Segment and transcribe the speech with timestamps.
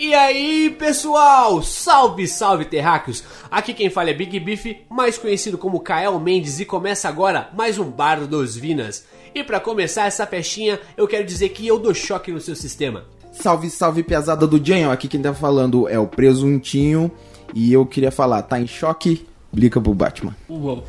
[0.00, 1.62] E aí, pessoal!
[1.62, 3.22] Salve, salve, terráqueos!
[3.50, 7.78] Aqui quem fala é Big Beef, mais conhecido como Kael Mendes, e começa agora mais
[7.78, 9.04] um Bardo dos Vinas.
[9.34, 13.04] E para começar essa festinha, eu quero dizer que eu dou choque no seu sistema.
[13.32, 14.90] Salve, salve, piazada do Janho.
[14.90, 17.10] Aqui quem tá falando é o Presuntinho.
[17.54, 19.27] E eu queria falar, tá em choque?
[19.52, 20.36] Blica pro Batman.
[20.48, 20.86] Uou.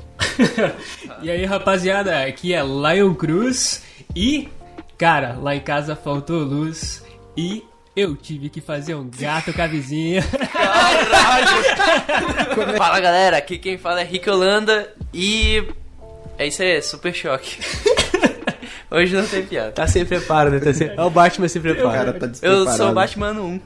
[1.21, 3.83] e aí, rapaziada, aqui é Lion Cruz
[4.15, 4.49] e,
[4.97, 7.03] cara, lá em casa faltou luz
[7.37, 7.63] e
[7.95, 10.21] eu tive que fazer um gato com a vizinha.
[12.77, 15.63] Fala galera, aqui quem fala é Rick Holanda e
[16.37, 17.59] é isso aí, super choque.
[18.91, 19.71] Hoje não tem piada.
[19.71, 20.59] Tá sem preparo, né?
[20.59, 20.89] Tá sem...
[20.89, 21.91] É o Batman sem O preparo.
[21.91, 23.61] cara tá Eu sou o Batman 1.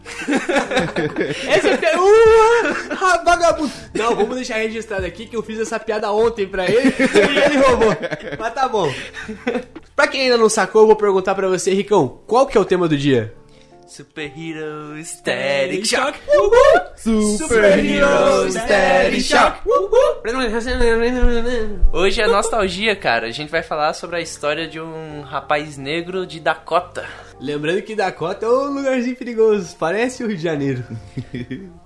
[1.47, 2.01] Essa é piada.
[2.01, 3.71] Uh, ah, vagabundo.
[3.93, 7.57] Não, vamos deixar registrado aqui que eu fiz essa piada ontem pra ele e ele
[7.57, 7.95] roubou.
[8.37, 8.93] Mas tá bom.
[9.95, 12.65] Pra quem ainda não sacou, eu vou perguntar pra você, Ricão, qual que é o
[12.65, 13.33] tema do dia?
[13.93, 16.19] Super Hero Static Shock.
[16.97, 19.59] Super Hero Static Shock.
[21.91, 23.27] Hoje é nostalgia, cara.
[23.27, 27.05] A gente vai falar sobre a história de um rapaz negro de Dakota.
[27.39, 30.83] Lembrando que Dakota é um lugarzinho perigoso, parece o Rio de Janeiro.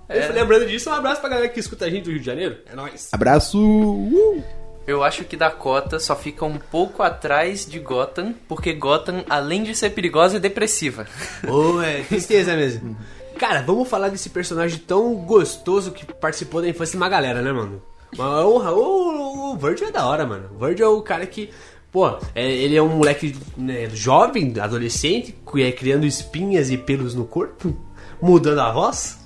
[0.08, 0.28] É.
[0.28, 2.56] Lembrando disso, um abraço pra galera que escuta a gente do Rio de Janeiro.
[2.64, 3.10] É nóis.
[3.12, 3.60] Abraço.
[3.60, 4.42] Uh.
[4.88, 9.74] Eu acho que Dakota só fica um pouco atrás de Gotham, porque Gotham, além de
[9.74, 11.06] ser perigosa, é depressiva.
[11.46, 12.96] Ô, é tristeza mesmo.
[13.38, 17.52] Cara, vamos falar desse personagem tão gostoso que participou da infância de uma galera, né,
[17.52, 17.82] mano?
[18.16, 18.72] Uma honra.
[18.72, 20.48] O, o Virgil é da hora, mano.
[20.58, 21.50] O Virgil é o cara que.
[21.92, 27.26] Pô, é- ele é um moleque né, jovem, adolescente, é criando espinhas e pelos no
[27.26, 27.76] corpo,
[28.22, 29.17] mudando a voz.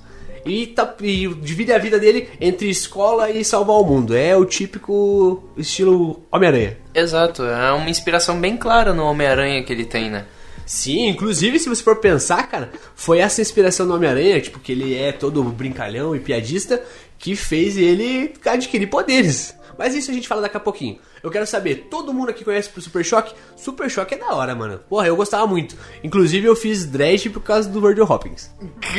[0.45, 4.17] E, tá, e divide a vida dele entre escola e salvar o mundo.
[4.17, 6.79] É o típico estilo Homem-Aranha.
[6.95, 10.27] Exato, é uma inspiração bem clara no Homem-Aranha que ele tem, né?
[10.65, 14.95] Sim, inclusive se você for pensar, cara, foi essa inspiração do Homem-Aranha, tipo, que ele
[14.95, 16.83] é todo brincalhão e piadista,
[17.19, 19.55] que fez ele adquirir poderes.
[19.79, 20.99] Mas isso a gente fala daqui a pouquinho.
[21.23, 23.35] Eu quero saber, todo mundo aqui conhece o Super Choque?
[23.57, 24.81] Super Choque é da hora, mano.
[24.89, 25.77] Porra, eu gostava muito.
[26.03, 28.51] Inclusive eu fiz dread por causa do Virgil Hopkins.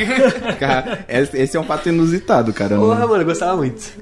[0.58, 2.76] Cara, esse é um fato inusitado, cara.
[2.76, 3.92] Porra, mano, eu gostava muito.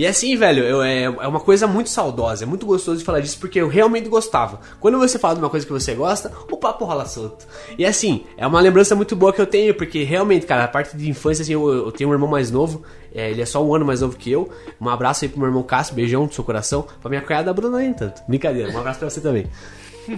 [0.00, 3.20] E assim, velho, eu- é, é uma coisa muito saudosa, é muito gostoso de falar
[3.20, 4.58] disso porque eu realmente gostava.
[4.80, 7.46] Quando você fala de uma coisa que você gosta, o papo rola solto.
[7.76, 10.96] E assim, é uma lembrança muito boa que eu tenho, porque realmente, cara, a parte
[10.96, 12.82] de infância, assim, eu, eu tenho um irmão mais novo,
[13.14, 14.48] é, ele é só um ano mais novo que eu.
[14.80, 16.86] Um abraço aí pro meu irmão Cássio, beijão do seu coração.
[17.02, 18.22] Pra minha cunhada Bruna, nem tanto.
[18.26, 19.48] Brincadeira, um abraço pra você também.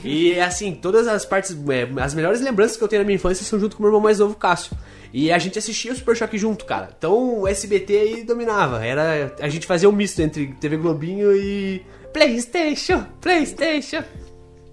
[0.05, 3.45] E assim, todas as partes, é, as melhores lembranças que eu tenho na minha infância
[3.45, 4.77] são junto com o meu irmão mais novo, Cássio.
[5.13, 6.91] E a gente assistia o Super Choque junto, cara.
[6.97, 8.85] Então o SBT aí dominava.
[8.85, 11.83] Era, a gente fazia um misto entre TV Globinho e
[12.13, 14.03] PlayStation, PlayStation.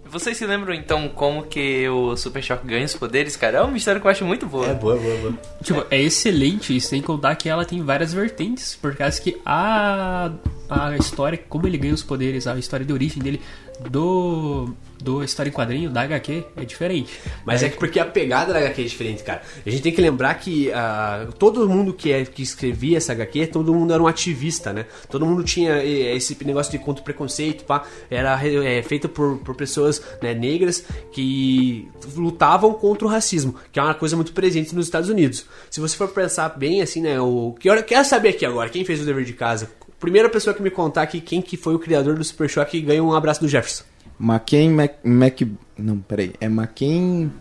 [0.06, 3.60] Vocês se lembram então como que o Super Shock ganha os poderes, cara?
[3.60, 4.68] É uma história que eu acho muito boa.
[4.68, 5.34] É boa, boa, boa.
[5.62, 10.32] tipo, é excelente, isso sem contar que ela tem várias vertentes, por causa que a,
[10.70, 13.42] a história, como ele ganha os poderes, a história de origem dele
[13.90, 17.20] do, do história em quadrinho, da HQ, é diferente.
[17.46, 19.42] Mas é que porque a pegada da HQ é diferente, cara.
[19.66, 23.48] A gente tem que lembrar que ah, todo mundo que, é, que escrevia essa HQ,
[23.48, 24.86] todo mundo era um ativista, né?
[25.10, 27.84] Todo mundo tinha eh, esse negócio de contra o preconceito, pá.
[28.10, 33.84] Era eh, feito por, por pessoas né, negras que lutavam contra o racismo, que é
[33.84, 35.46] uma coisa muito presente nos Estados Unidos.
[35.70, 37.20] Se você for pensar bem, assim, né?
[37.20, 39.70] O, que eu quero saber aqui agora, quem fez o dever de casa?
[40.00, 43.04] Primeira pessoa que me contar aqui quem que foi o criador do Super Choque ganha
[43.04, 43.84] um abraço do Jefferson.
[44.20, 45.42] McCain Mac, Mac.
[45.78, 46.34] Não, peraí.
[46.40, 47.32] É McCain.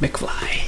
[0.00, 0.66] McFly.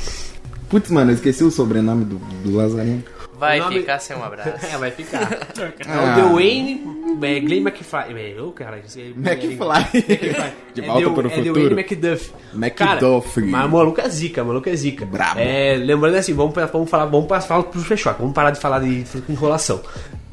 [0.69, 3.03] Putz, mano, eu esqueci o sobrenome do, do Lazarino.
[3.39, 4.51] Vai O nome- ficar sem um abraço.
[4.67, 5.21] É, vai ficar.
[5.59, 6.13] É Ah.
[6.13, 6.83] o The Wayne,
[7.23, 7.99] é, Glenn McFly.
[8.17, 10.03] É, é- McFly.
[10.75, 11.55] De É volta The- para o é futuro.
[11.55, 12.33] Wayne McDuff.
[12.55, 12.75] McDuff.
[12.75, 15.07] Cara, mas o maluco é zica, o maluco é zica.
[15.07, 15.41] Brabo.
[15.41, 18.81] É, lembrando assim, vamos, vamos falar, vamos pra- falar pro Fechoque, vamos parar de falar
[18.81, 19.81] de enrolação.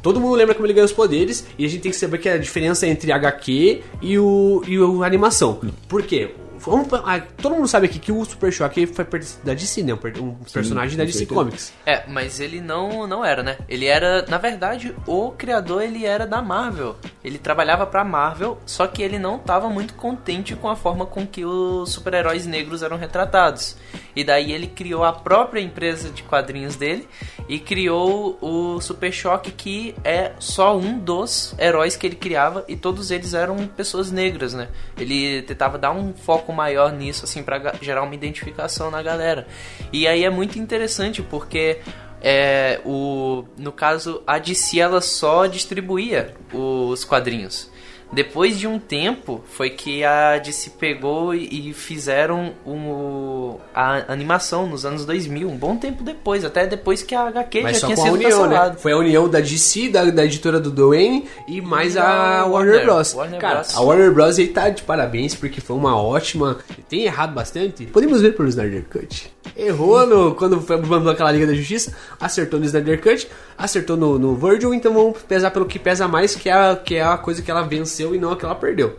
[0.06, 2.30] Todo mundo lembra como ele ganha os poderes e a gente tem que saber que
[2.30, 5.60] a diferença entre HQ e o, e o animação.
[5.90, 6.30] Por quê?
[6.60, 9.06] Vamos ah, todo mundo sabe aqui que o Super Choque foi
[9.44, 9.94] da DC, né?
[9.94, 10.14] Um, per-
[10.52, 11.40] personagem da com DC certeza.
[11.40, 11.74] Comics.
[11.86, 13.58] É, mas ele não, não era, né?
[13.68, 16.96] Ele era, na verdade, o criador ele era da Marvel.
[17.24, 21.26] Ele trabalhava pra Marvel, só que ele não tava muito contente com a forma com
[21.26, 23.76] que os super-heróis negros eram retratados.
[24.16, 27.08] E daí ele criou a própria empresa de quadrinhos dele
[27.50, 32.76] e criou o Super Choque, que é só um dos heróis que ele criava e
[32.78, 34.70] todos eles eram pessoas negras, né?
[34.98, 39.46] Ele tentava dar um foco maior nisso, assim, pra ga- gerar uma identificação na galera.
[39.94, 41.80] E aí é muito interessante porque
[42.22, 47.70] é, o, no caso, a DC ela só distribuía os quadrinhos.
[48.16, 54.86] Depois de um tempo, foi que a DC pegou e fizeram um, a animação nos
[54.86, 58.14] anos 2000, um bom tempo depois, até depois que a HQ Mas já tinha sido
[58.14, 58.74] união, né?
[58.78, 62.46] Foi a união da DC, da, da editora do Dwayne e mais E a a
[62.46, 62.86] Warner, Warner.
[62.86, 63.14] Bros.
[63.14, 63.76] Warner Cara, Bros.
[63.76, 64.40] a Warner Bros.
[64.40, 66.60] aí tá de parabéns porque foi uma ótima.
[66.88, 67.86] Tem errado bastante.
[67.88, 69.30] Podemos ver pelo Snyder Cut.
[69.58, 73.28] Errou no, quando foi mandou aquela Liga da Justiça, acertou no Snyder Cut,
[73.58, 76.96] acertou no, no Virgil, então vamos pesar pelo que pesa mais, que é, a, que
[76.96, 78.98] é a coisa que ela venceu e não a que ela perdeu.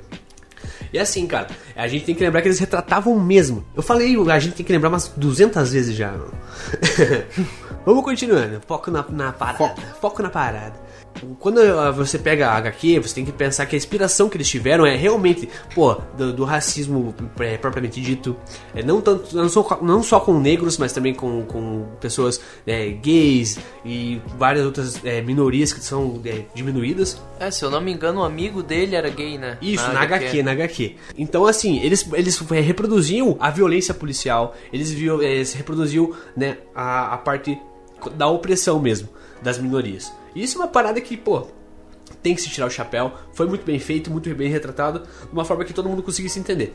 [0.92, 3.64] E assim, cara, a gente tem que lembrar que eles retratavam mesmo.
[3.74, 6.14] Eu falei, a gente tem que lembrar umas 200 vezes já.
[7.84, 8.60] Vamos continuando.
[8.66, 9.74] Foco na, na parada.
[10.00, 10.22] Foco.
[10.22, 10.85] na parada.
[11.38, 11.60] Quando
[11.94, 14.96] você pega a HQ, você tem que pensar que a inspiração que eles tiveram é
[14.96, 18.36] realmente, pô, do, do racismo é, propriamente dito.
[18.74, 22.88] É, não, tanto, não, só, não só com negros, mas também com, com pessoas é,
[22.90, 27.20] gays e várias outras é, minorias que são é, diminuídas.
[27.38, 29.58] É, se eu não me engano, um amigo dele era gay, né?
[29.60, 30.96] Isso, na, HQ, na HQ.
[31.16, 37.14] Então, assim, eles, eles é, reproduziam a violência policial, eles, viu, eles reproduziam né, a,
[37.14, 37.58] a parte
[38.14, 39.08] da opressão mesmo,
[39.46, 40.12] das minorias.
[40.34, 41.46] Isso é uma parada que, pô,
[42.20, 43.12] tem que se tirar o chapéu.
[43.32, 46.75] Foi muito bem feito, muito bem retratado, de uma forma que todo mundo conseguisse entender.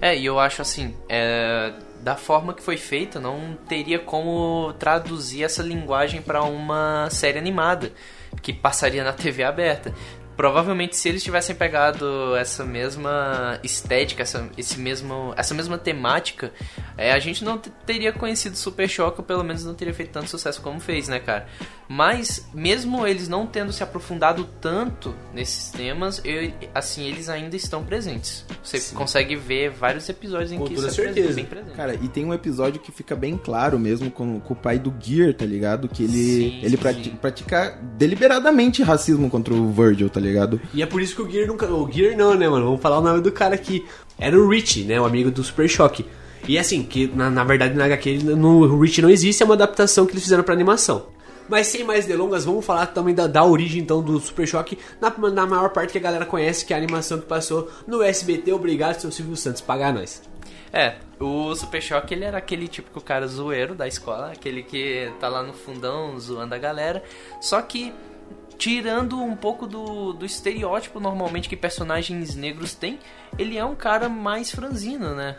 [0.00, 1.72] É, e eu acho assim, é,
[2.02, 7.92] da forma que foi feita, não teria como traduzir essa linguagem para uma série animada
[8.40, 9.92] que passaria na TV aberta.
[10.36, 16.52] Provavelmente, se eles tivessem pegado essa mesma estética, essa, esse mesmo, essa mesma temática,
[16.96, 20.28] é, a gente não teria conhecido Super Choque, ou pelo menos não teria feito tanto
[20.28, 21.48] sucesso como fez, né, cara?
[21.88, 27.84] Mas, mesmo eles não tendo se aprofundado tanto nesses temas, eu- assim, eles ainda estão
[27.84, 28.44] presentes.
[28.62, 31.34] Você consegue ver vários episódios em Com que toda isso é certeza.
[31.34, 31.76] bem presente.
[31.76, 34.92] Cara, e tem um episódio que fica bem claro mesmo com, com o pai do
[35.00, 35.88] Gear, tá ligado?
[35.88, 36.76] Que ele, Sim, ele sim.
[36.76, 40.60] prati- pratica deliberadamente racismo contra o Virgil, tá ligado?
[40.74, 41.66] E é por isso que o Gear nunca.
[41.66, 42.64] O Gear não, né, mano?
[42.66, 43.84] Vamos falar o nome do cara aqui.
[44.18, 45.00] Era o Rich, né?
[45.00, 46.04] O amigo do Super Choque.
[46.48, 49.54] E assim, que na, na verdade na HQ no, o Rich não existe, é uma
[49.54, 51.06] adaptação que eles fizeram pra animação.
[51.48, 55.10] Mas sem mais delongas, vamos falar também da, da origem então do Super Choque, na,
[55.30, 58.52] na maior parte que a galera conhece, que é a animação que passou no SBT.
[58.52, 60.22] Obrigado, seu Silvio Santos, pagar nós.
[60.72, 65.28] É, o Super Choque ele era aquele típico cara zoeiro da escola, aquele que tá
[65.28, 67.02] lá no fundão zoando a galera.
[67.40, 67.92] Só que
[68.58, 72.98] tirando um pouco do, do estereótipo normalmente que personagens negros têm,
[73.38, 75.36] ele é um cara mais franzino, né?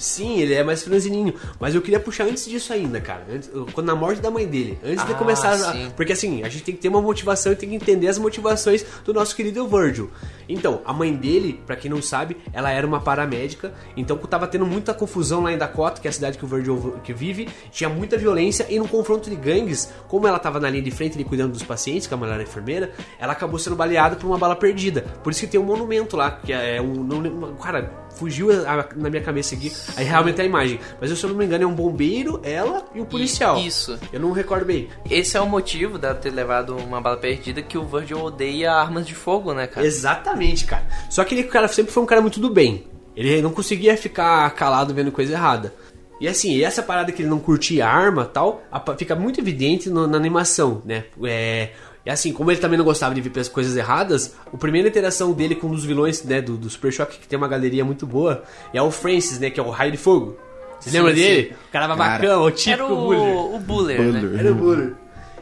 [0.00, 1.34] Sim, ele é mais franzininho.
[1.60, 3.26] Mas eu queria puxar antes disso ainda, cara.
[3.30, 4.78] Antes- quando na morte da mãe dele.
[4.82, 5.52] Antes de Ah, começar.
[5.54, 8.18] a- porque assim, a gente tem que ter uma motivação e tem que entender as
[8.18, 10.10] motivações do nosso querido Virgil.
[10.52, 13.72] Então, a mãe dele, pra quem não sabe, ela era uma paramédica.
[13.96, 16.96] Então tava tendo muita confusão lá em Dakota, que é a cidade que o Virgil
[17.02, 17.48] que vive.
[17.70, 21.14] Tinha muita violência e no confronto de gangues, como ela tava na linha de frente
[21.14, 24.38] ali cuidando dos pacientes, que a mulher era enfermeira, ela acabou sendo baleada por uma
[24.38, 25.02] bala perdida.
[25.22, 27.04] Por isso que tem um monumento lá, que é um.
[27.04, 28.48] não cara, fugiu
[28.96, 29.72] na minha cabeça aqui.
[29.96, 30.80] Aí realmente é a imagem.
[31.00, 33.58] Mas se eu não me engano, é um bombeiro, ela e um policial.
[33.58, 33.98] isso.
[34.12, 34.88] Eu não recordo bem.
[35.08, 39.06] Esse é o motivo dela ter levado uma bala perdida que o Virgil odeia armas
[39.06, 39.86] de fogo, né, cara?
[39.86, 40.84] Exatamente, cara.
[41.08, 42.84] Só que ele cara, sempre foi um cara muito do bem.
[43.16, 45.74] Ele não conseguia ficar calado vendo coisa errada.
[46.20, 48.62] E assim, essa parada que ele não curtia arma tal,
[48.98, 51.04] fica muito evidente no- na animação, né?
[51.24, 51.70] É,
[52.04, 55.32] e assim, como ele também não gostava de ver as coisas erradas, a primeira interação
[55.32, 58.06] dele com um dos vilões né, do, do Super Choque, que tem uma galeria muito
[58.06, 58.42] boa,
[58.72, 59.48] é o Francis, né?
[59.50, 60.36] Que é o Raio de Fogo.
[60.78, 61.20] Você Sim, lembra sim.
[61.20, 61.56] dele?
[61.68, 63.36] O cara babacão, o Era o, Buller.
[63.54, 64.20] o Buller, né?
[64.20, 64.40] Buller.
[64.40, 64.92] Era o Buller.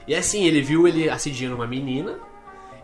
[0.06, 2.14] E assim, ele viu ele assediando uma menina.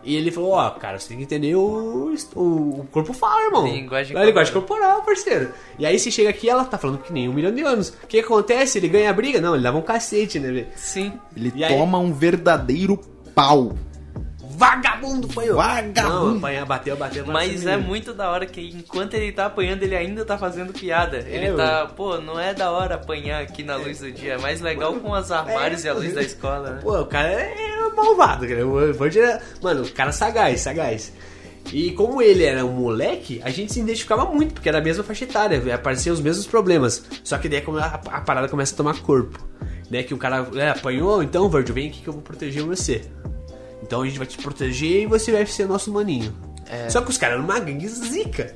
[0.05, 2.41] E ele falou, ó, cara, você tem que entender o, o,
[2.81, 3.65] o corpo fala, irmão.
[3.67, 5.51] Linguagem a linguagem corporal, parceiro.
[5.79, 7.89] E aí você chega aqui ela tá falando que nem um milhão de anos.
[7.89, 8.77] O que acontece?
[8.77, 9.41] Ele ganha a briga?
[9.41, 10.67] Não, ele leva um cacete, né, velho?
[10.75, 11.13] Sim.
[11.35, 11.75] Ele E aí?
[11.75, 12.97] toma um verdadeiro
[13.33, 13.73] pau.
[14.55, 15.55] Vagabundo apanhou.
[15.57, 16.31] Vagabundo.
[16.31, 17.33] Não, apanhar, bateu, bateu, bateu.
[17.33, 21.17] Mas é muito da hora que enquanto ele tá apanhando, ele ainda tá fazendo piada.
[21.17, 24.37] Ele É, tá, pô, não é da hora apanhar aqui na luz do dia, é
[24.37, 26.79] mais legal com os armários É, e a luz da escola, né?
[26.81, 28.65] Pô, o cara é malvado, cara.
[28.65, 29.41] O Virgil era...
[29.61, 31.11] Mano, o cara sagaz, sagaz.
[31.73, 35.03] E como ele era um moleque, a gente se identificava muito, porque era a mesma
[35.03, 37.03] faixa etária, apareciam os mesmos problemas.
[37.23, 37.85] Só que daí a,
[38.17, 39.43] a parada começa a tomar corpo.
[39.89, 40.03] Né?
[40.03, 43.03] Que o cara é, apanhou, então, Virgil, vem aqui que eu vou proteger você.
[43.85, 46.33] Então a gente vai te proteger e você vai ser nosso maninho.
[46.89, 48.55] Só que os caras eram uma gangue zica.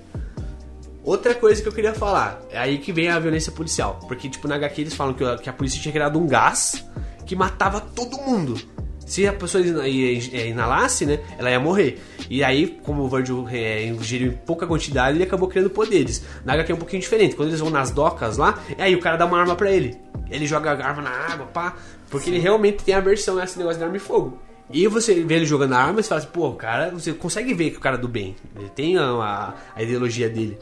[1.03, 3.99] Outra coisa que eu queria falar, é aí que vem a violência policial.
[4.07, 6.83] Porque, tipo, na HQ eles falam que a, que a polícia tinha criado um gás
[7.25, 8.59] que matava todo mundo.
[9.05, 11.99] Se a pessoa inalasse, né, ela ia morrer.
[12.29, 16.23] E aí, como o Virgil é, ingeriu em pouca quantidade, ele acabou criando poderes.
[16.45, 17.35] Na HQ é um pouquinho diferente.
[17.35, 19.97] Quando eles vão nas docas lá, aí o cara dá uma arma pra ele.
[20.29, 21.75] Ele joga a arma na água, pá,
[22.09, 24.37] Porque ele realmente tem aversão a esse negócio de arma e fogo.
[24.71, 27.53] E você vê ele jogando a arma e fala assim, pô, o cara, você consegue
[27.53, 28.35] ver que o cara é do bem.
[28.55, 30.57] Ele tem a, a- a ideologia dele.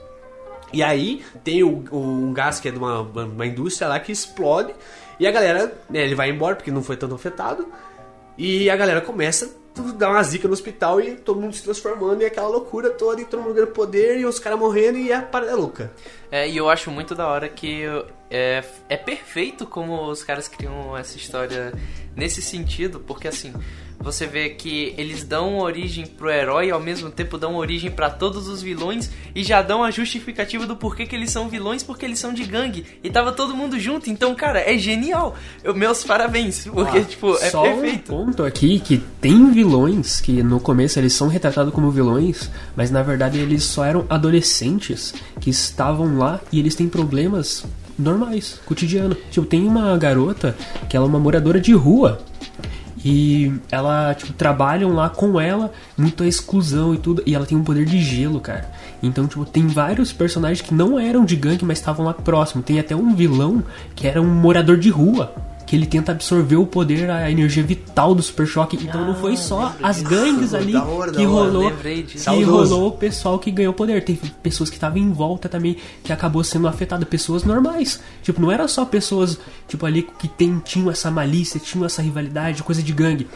[0.72, 4.12] E aí tem o, o- um gás que é de uma, uma indústria lá que
[4.12, 4.74] explode.
[5.20, 7.68] E a galera, né, ele vai embora porque não foi tanto afetado.
[8.38, 12.22] E a galera começa a dar uma zica no hospital e todo mundo se transformando
[12.22, 15.22] e aquela loucura toda e todo mundo ganhando poder e os caras morrendo e a
[15.22, 15.92] parada é louca.
[16.32, 17.84] É, e eu acho muito da hora que
[18.30, 21.74] é, é perfeito como os caras criam essa história
[22.16, 23.54] nesse sentido, porque assim,
[24.00, 28.10] você vê que eles dão origem pro herói e ao mesmo tempo dão origem pra
[28.10, 32.06] todos os vilões e já dão a justificativa do porquê que eles são vilões, porque
[32.06, 32.86] eles são de gangue.
[33.04, 35.36] E tava todo mundo junto, então, cara, é genial.
[35.64, 38.14] Eu, meus parabéns, porque, tipo, é Só perfeito.
[38.14, 42.92] um ponto aqui que tem vilões que no começo eles são retratados como vilões, mas
[42.92, 47.66] na verdade eles só eram adolescentes que estavam lá e eles têm problemas
[47.98, 49.16] normais, cotidiano.
[49.32, 50.56] Tipo, tem uma garota
[50.88, 52.20] que ela é uma moradora de rua.
[53.04, 57.22] E ela, tipo, trabalham lá com ela, muito a exclusão e tudo.
[57.26, 58.70] E ela tem um poder de gelo, cara.
[59.02, 62.64] Então, tipo, tem vários personagens que não eram de gangue, mas estavam lá próximo.
[62.64, 63.64] Tem até um vilão
[63.96, 65.34] que era um morador de rua.
[65.68, 68.78] Que ele tenta absorver o poder, a energia vital do Super Choque.
[68.82, 71.72] Então não foi só as gangues ali Da hora, que da rolou.
[71.72, 72.74] Que Saudoso.
[72.74, 74.04] rolou o pessoal que ganhou poder.
[74.04, 77.06] Tem pessoas que estavam em volta também, que acabou sendo afetada.
[77.06, 78.02] Pessoas normais.
[78.24, 82.64] Tipo, não era só pessoas, tipo, ali que tem, tinham essa malícia, tinham essa rivalidade,
[82.64, 83.28] coisa de gangue.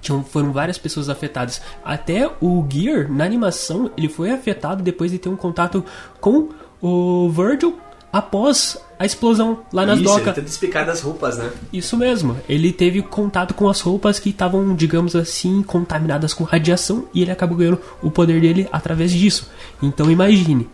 [0.00, 1.60] Tinham, foram várias pessoas afetadas.
[1.84, 5.84] Até o Gear, na animação, ele foi afetado depois de ter um contato
[6.20, 6.48] com
[6.80, 7.78] o Virgil
[8.12, 10.34] após a explosão lá nas Isso, ele docas.
[10.34, 11.50] tenta explicar das roupas, né?
[11.72, 12.36] Isso mesmo.
[12.48, 17.30] Ele teve contato com as roupas que estavam, digamos assim, contaminadas com radiação e ele
[17.30, 19.48] acabou ganhando o poder dele através disso.
[19.82, 20.68] Então imagine.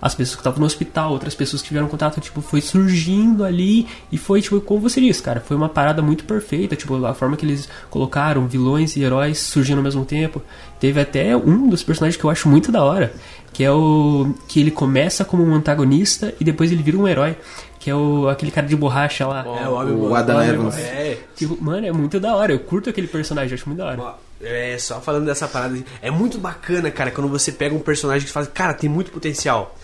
[0.00, 3.84] As pessoas que estavam no hospital, outras pessoas que tiveram contato, tipo, foi surgindo ali
[4.12, 7.36] e foi, tipo, como você disse, cara, foi uma parada muito perfeita, tipo, a forma
[7.36, 10.40] que eles colocaram vilões e heróis surgindo ao mesmo tempo.
[10.78, 13.12] Teve até um dos personagens que eu acho muito da hora,
[13.52, 17.36] que é o que ele começa como um antagonista e depois ele vira um herói,
[17.78, 19.44] que é o aquele cara de borracha lá.
[19.44, 20.14] É, o homem o bom.
[20.14, 20.76] Adam Evans.
[20.76, 22.52] É, Tipo, mano, é muito da hora.
[22.52, 24.14] Eu curto aquele personagem, eu acho muito da hora.
[24.40, 25.76] É, só falando dessa parada.
[26.00, 29.76] É muito bacana, cara, quando você pega um personagem que fala, cara, tem muito potencial.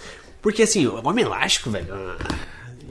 [0.43, 1.87] Porque assim, o Homem Elástico, velho.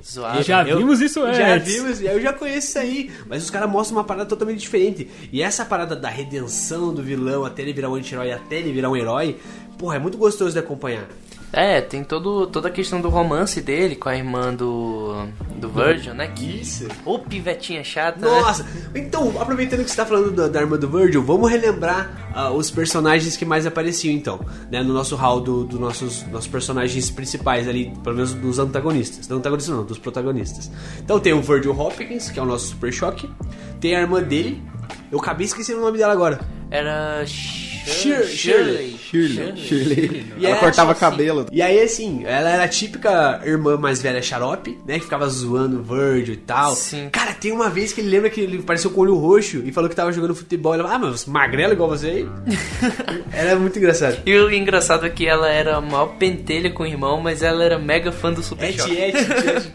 [0.05, 0.43] Zoado.
[0.43, 1.74] Já vimos isso Já antes.
[1.74, 3.12] vimos, eu já conheço isso aí.
[3.27, 5.10] Mas os caras mostram uma parada totalmente diferente.
[5.31, 8.89] E essa parada da redenção do vilão até ele virar um anti-herói, até ele virar
[8.89, 9.38] um herói,
[9.77, 11.07] porra, é muito gostoso de acompanhar.
[11.55, 16.15] É, tem todo, toda a questão do romance dele com a irmã do, do Virgil,
[16.15, 16.27] né?
[16.27, 16.88] Que, Isso.
[17.05, 18.27] Ô, pivetinha chata, né?
[18.27, 22.50] Nossa, então, aproveitando que você tá falando da, da arma do Virgil, vamos relembrar ah,
[22.50, 24.39] os personagens que mais apareciam, então,
[24.72, 29.27] né, no nosso hall do, do nossos, nossos personagens principais ali, pelo menos dos antagonistas.
[29.27, 30.72] Não antagonistas não, dos protagonistas.
[30.98, 33.29] Então tem o Virgil Hopkins, que é o nosso Super Choque,
[33.79, 34.60] tem a irmã dele,
[35.12, 36.39] eu acabei esquecendo o nome dela agora.
[36.72, 37.24] Era
[37.85, 38.95] Shir- Shirley.
[38.97, 39.57] Shirley.
[39.57, 40.25] Shirley.
[40.37, 40.99] E Ela é cortava assim.
[40.99, 41.45] cabelo.
[41.51, 44.95] E aí, assim, ela era a típica irmã mais velha xarope, né?
[44.99, 46.73] Que ficava zoando o Virgil e tal.
[46.75, 47.09] Sim.
[47.11, 49.71] Cara, tem uma vez que ele lembra que ele apareceu com o olho roxo e
[49.71, 50.73] falou que tava jogando futebol.
[50.73, 52.27] Ele falou, ah, mas magrelo igual você aí?
[53.33, 54.17] era muito engraçado.
[54.25, 57.63] E o engraçado é que ela era a maior pentelha com o irmão, mas ela
[57.63, 58.93] era mega fã do Super Et, Choque.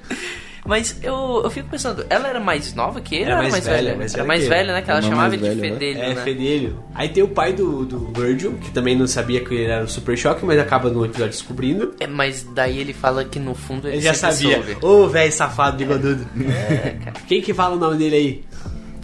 [0.69, 3.65] Mas eu, eu fico pensando, ela era mais nova que ele Era era mais mais,
[3.67, 3.97] velha, velha?
[3.97, 4.83] mais era velha mais que velha, né?
[4.83, 5.61] Que ela chamava de velha, né?
[5.71, 6.23] fedelho, É, né?
[6.23, 6.85] fedelho.
[6.95, 9.89] Aí tem o pai do, do Virgil, que também não sabia que ele era o
[9.89, 11.95] Super Choque, mas acaba no episódio descobrindo.
[11.99, 14.63] É, mas daí ele fala que no fundo ele, Ele já sabia.
[14.83, 16.27] Ô, velho safado, bigodudo.
[16.49, 17.17] É, cara.
[17.27, 18.45] Quem que fala o nome dele aí?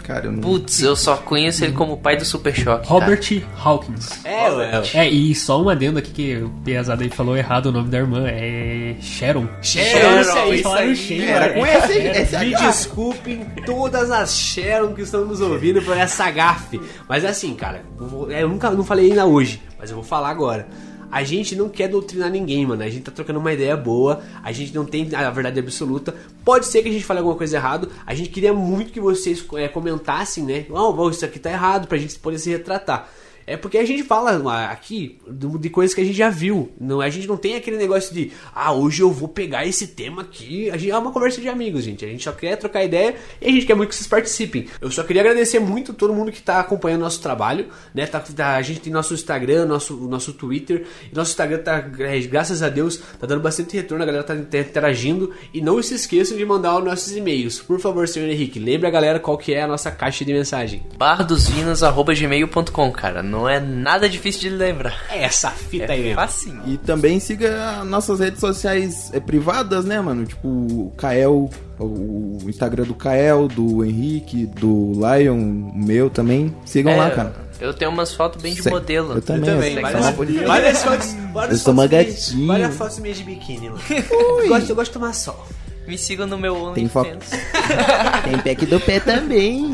[0.04, 0.40] Cara, eu não...
[0.40, 2.86] Putz, eu só conheço ele como o pai do Super Choque.
[2.86, 4.22] Robert Hawkins.
[4.22, 4.98] É.
[4.98, 7.98] É, e só um adendo aqui que o Piazada aí falou errado o nome da
[7.98, 8.24] irmã.
[8.28, 9.48] É Sharon.
[9.62, 10.94] Sharon, isso aí, isso aí.
[10.96, 11.22] Sharon.
[11.24, 16.30] Era com esse, esse Me desculpem todas as Sharon que estão nos ouvindo por essa
[16.30, 16.78] gafe.
[17.08, 20.28] Mas assim, cara, eu, vou- eu nunca não falei ainda hoje, mas eu vou falar
[20.28, 20.68] agora.
[21.10, 22.82] A gente não quer doutrinar ninguém, mano.
[22.82, 24.22] A gente tá trocando uma ideia boa.
[24.42, 26.14] A gente não tem a verdade absoluta.
[26.44, 27.90] Pode ser que a gente fale alguma coisa errado.
[28.06, 30.66] A gente queria muito que vocês é, comentassem, né?
[30.70, 33.08] Oh, isso aqui tá errado, pra gente poder se retratar.
[33.46, 35.18] É porque a gente fala ah, aqui
[35.60, 36.72] de coisas que a gente já viu.
[36.80, 40.22] Não, a gente não tem aquele negócio de, ah, hoje eu vou pegar esse tema
[40.22, 40.70] aqui.
[40.70, 42.04] A gente é uma conversa de amigos, gente.
[42.04, 44.66] A gente só quer trocar ideia e a gente quer muito que vocês participem.
[44.80, 48.06] Eu só queria agradecer muito todo mundo que tá acompanhando nosso trabalho, né?
[48.06, 50.86] Tá, tá- a gente tem nosso Instagram, nosso, nosso Twitter.
[51.12, 54.02] Nosso Instagram tá, é, graças a Deus, tá dando bastante retorno.
[54.02, 55.32] A galera tá inter- interagindo.
[55.52, 57.60] E não se esqueçam de mandar os nossos e-mails.
[57.60, 60.82] Por favor, senhor Henrique, lembre a galera qual que é a nossa caixa de mensagem.
[60.98, 63.22] bardosvinas.gmail.com, cara.
[63.34, 65.04] Não é nada difícil de lembrar.
[65.10, 66.14] É essa fita aí É mesmo.
[66.16, 66.62] facinho.
[66.66, 70.24] E também siga nossas redes sociais é, privadas, né, mano?
[70.24, 76.54] Tipo, o Kael, o Instagram do Kael, do Henrique, do Lion, o meu também.
[76.64, 77.34] Sigam É, lá, cara.
[77.60, 79.10] Eu tenho umas fotos bem de Sei- modelo.
[79.12, 79.50] eu Eu também.
[79.50, 82.46] também, eu várias, uma- várias fotos, várias Eu sou uma gatinha.
[82.46, 83.80] Várias fotos minhas de biquíni, mano.
[84.10, 85.46] Eu gosto, eu gosto de tomar sol.
[85.86, 87.30] Me sigam no meu Tem foto- OnlyFans.
[88.24, 89.70] Tem pack do pé também.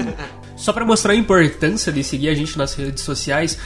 [0.60, 3.58] Só pra mostrar a importância de seguir a gente nas redes sociais,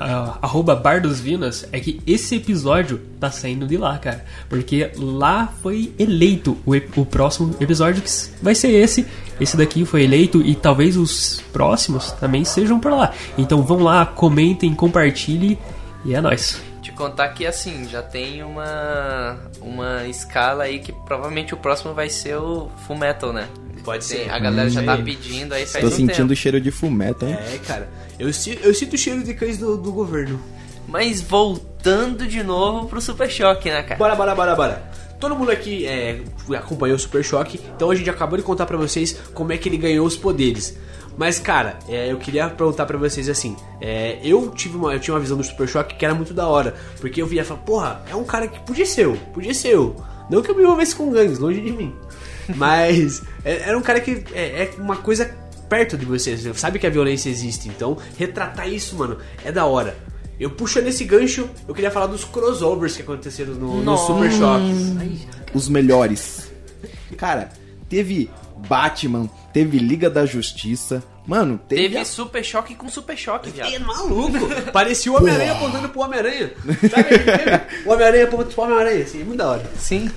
[0.00, 4.24] ah, arroba Bar dos Vinas, é que esse episódio tá saindo de lá, cara.
[4.48, 8.10] Porque lá foi eleito o, o próximo episódio, que
[8.42, 9.06] vai ser esse.
[9.40, 13.12] Esse daqui foi eleito e talvez os próximos também sejam por lá.
[13.38, 15.56] Então vão lá, comentem, compartilhem
[16.04, 16.60] e é nóis.
[16.82, 22.10] Te contar que assim, já tem uma uma escala aí que provavelmente o próximo vai
[22.10, 23.48] ser o Full Metal, né?
[23.84, 24.30] Pode ser.
[24.30, 27.36] A galera já tá pedindo aí faz Tô um sentindo o cheiro de fumeta, hein?
[27.54, 27.88] É, cara.
[28.18, 30.40] Eu, eu sinto o cheiro de cães do, do governo.
[30.88, 33.96] Mas voltando de novo pro Super Choque, né, cara?
[33.96, 34.90] Bora, bora, bora, bora.
[35.20, 36.20] Todo mundo aqui é,
[36.56, 39.68] acompanhou o Super Choque, então a gente acabou de contar pra vocês como é que
[39.68, 40.76] ele ganhou os poderes.
[41.16, 45.14] Mas, cara, é, eu queria perguntar pra vocês assim: é, eu, tive uma, eu tinha
[45.14, 47.64] uma visão do Super Choque que era muito da hora, porque eu via e falava,
[47.64, 49.96] porra, é um cara que podia ser eu, podia ser eu.
[50.28, 51.94] Não que eu me envolvesse com gangues, longe de mim.
[52.56, 55.26] Mas é- era um cara que é, é uma coisa
[55.68, 59.96] perto de vocês, sabe que a violência existe, então retratar isso, mano, é da hora.
[60.38, 63.96] Eu puxando esse gancho, eu queria falar dos crossovers que aconteceram no, no.
[63.96, 65.24] Super Choque.
[65.54, 66.50] Os melhores.
[67.16, 67.50] Cara,
[67.88, 68.28] teve
[68.68, 71.02] Batman, teve Liga da Justiça.
[71.26, 71.82] Mano, teve.
[71.82, 73.72] Teve a- Super Choque com Super Choque, viado.
[73.72, 74.38] É maluco!
[74.72, 76.52] Parecia o Homem-Aranha apontando pro Homem-Aranha.
[76.90, 77.86] Sabe?
[77.86, 79.64] O Homem-Aranha apontando pro Homem-Aranha, assim, é muito da hora.
[79.78, 80.10] Sim.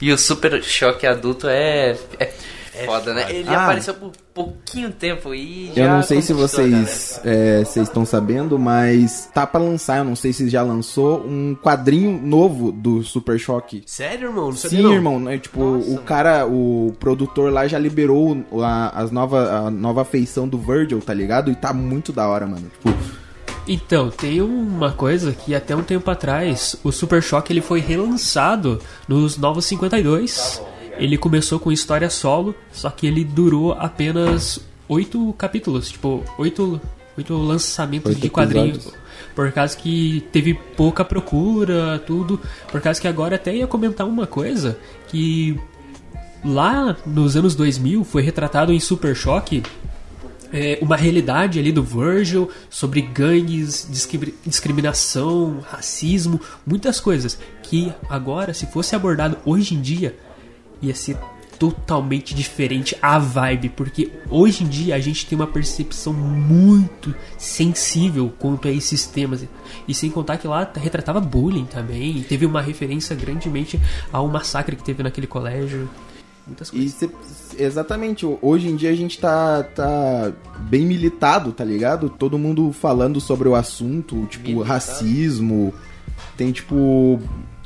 [0.00, 3.26] E o Super Choque adulto é, é, foda, né?
[3.28, 3.64] Ele Ah.
[3.64, 8.06] apareceu por pouquinho tempo e Eu já não sei se a vocês é, vocês estão
[8.06, 13.02] sabendo, mas tá pra lançar, eu não sei se já lançou, um quadrinho novo do
[13.02, 13.82] Super Choque.
[13.86, 14.46] Sério, irmão?
[14.46, 14.92] Não sabia Sim, não.
[14.94, 15.36] irmão, né?
[15.36, 20.48] Tipo, Nossa, o cara, o produtor lá já liberou a, as nova, a nova feição
[20.48, 21.50] do Virgil, tá ligado?
[21.50, 22.70] E tá muito da hora, mano.
[22.82, 22.96] Tipo,
[23.66, 28.80] Então, tem uma coisa que até um tempo atrás o Super Choque ele foi relançado
[29.06, 30.62] nos Novos 52.
[30.98, 36.80] Ele começou com história solo, só que ele durou apenas oito capítulos, tipo, oito,
[37.16, 38.92] oito lançamentos Oito de quadrinhos.
[39.34, 42.40] Por causa que teve pouca procura, tudo.
[42.70, 44.76] Por causa que agora até ia comentar uma coisa
[45.08, 45.58] que
[46.44, 49.62] lá nos anos 2000 foi retratado em Super Choque
[50.52, 58.52] é, uma realidade ali do Virgil sobre gangues, discri- discriminação, racismo, muitas coisas que agora,
[58.52, 60.16] se fosse abordado hoje em dia,
[60.82, 61.16] ia ser
[61.58, 68.32] totalmente diferente a vibe, porque hoje em dia a gente tem uma percepção muito sensível
[68.38, 69.44] quanto a esses temas.
[69.86, 73.78] E sem contar que lá retratava bullying também, teve uma referência grandemente
[74.10, 75.86] ao massacre que teve naquele colégio.
[76.50, 76.92] Muitas coisas.
[76.92, 77.10] Cê-
[77.58, 80.32] exatamente, hoje em dia a gente tá, tá
[80.68, 82.10] bem militado, tá ligado?
[82.10, 84.68] Todo mundo falando sobre o assunto, tipo, Militado?
[84.68, 85.72] racismo,
[86.36, 87.20] tem tipo.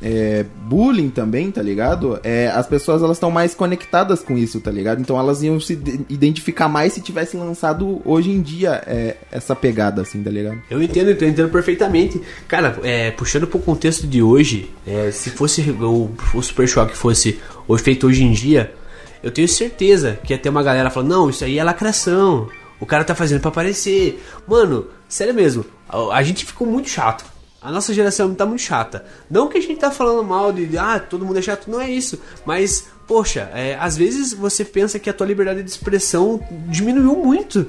[0.06, 2.20] É, bullying também, tá ligado?
[2.22, 5.00] É, as pessoas elas estão mais conectadas com isso, tá ligado?
[5.00, 9.56] Então elas iam se ide- identificar mais se tivesse lançado hoje em dia é, essa
[9.56, 10.60] pegada, assim, tá ligado?
[10.70, 12.20] Eu entendo, eu entendo perfeitamente.
[12.46, 17.40] Cara, é, puxando pro contexto de hoje, é, se fosse o, o Super Choque fosse
[17.78, 18.74] feito hoje em dia,
[19.22, 22.46] eu tenho certeza que ia ter uma galera falando, não, isso aí é lacração.
[22.78, 24.22] O cara tá fazendo pra aparecer.
[24.46, 27.24] Mano, sério mesmo, a, a gente ficou muito chato.
[27.64, 29.06] A nossa geração tá muito chata.
[29.30, 31.90] Não que a gente tá falando mal de, ah, todo mundo é chato, não é
[31.90, 32.20] isso.
[32.44, 37.66] Mas, poxa, é, às vezes você pensa que a tua liberdade de expressão diminuiu muito.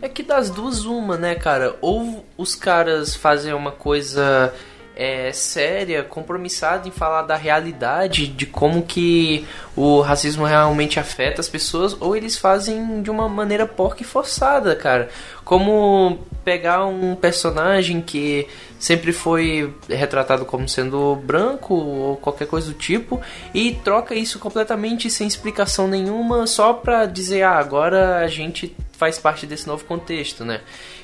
[0.00, 1.76] É que das duas, uma, né, cara?
[1.82, 4.52] Ou os caras fazem uma coisa
[4.96, 11.48] é, séria, compromissada em falar da realidade, de como que o racismo realmente afeta as
[11.48, 15.08] pessoas, ou eles fazem de uma maneira porca e forçada, cara.
[15.44, 18.46] Como pegar um personagem que
[18.78, 23.20] sempre foi retratado como sendo branco ou qualquer coisa do tipo
[23.54, 29.18] e troca isso completamente sem explicação nenhuma só pra dizer, ah, agora a gente faz
[29.18, 30.60] parte desse novo contexto, né?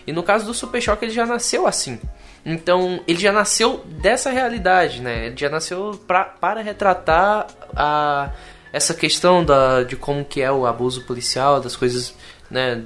[0.07, 1.99] E no caso do Super Choque ele já nasceu assim.
[2.45, 5.27] Então, ele já nasceu dessa realidade, né?
[5.27, 8.31] Ele já nasceu pra, para retratar a,
[8.73, 12.15] essa questão da, de como que é o abuso policial, das coisas,
[12.51, 12.83] né?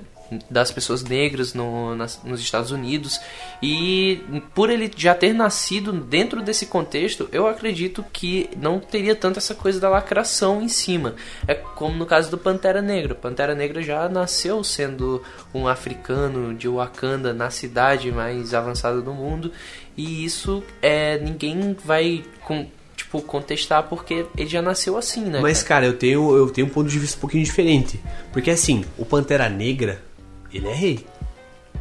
[0.51, 3.20] Das pessoas negras no, nas- nos Estados Unidos.
[3.62, 4.20] E
[4.55, 9.55] por ele já ter nascido dentro desse contexto, eu acredito que não teria tanto essa
[9.55, 11.14] coisa da lacração em cima.
[11.47, 13.14] É como no caso do Pantera Negra.
[13.14, 19.53] Pantera Negra já nasceu sendo um africano de Wakanda na cidade mais avançada do mundo.
[19.97, 22.66] E isso é ninguém vai com,
[22.97, 25.38] tipo contestar porque ele já nasceu assim, né?
[25.40, 25.83] Mas, cara?
[25.83, 28.01] cara, eu tenho, eu tenho um ponto de vista um pouquinho diferente.
[28.33, 30.03] Porque, assim, o Pantera Negra,
[30.55, 31.07] ele é rei.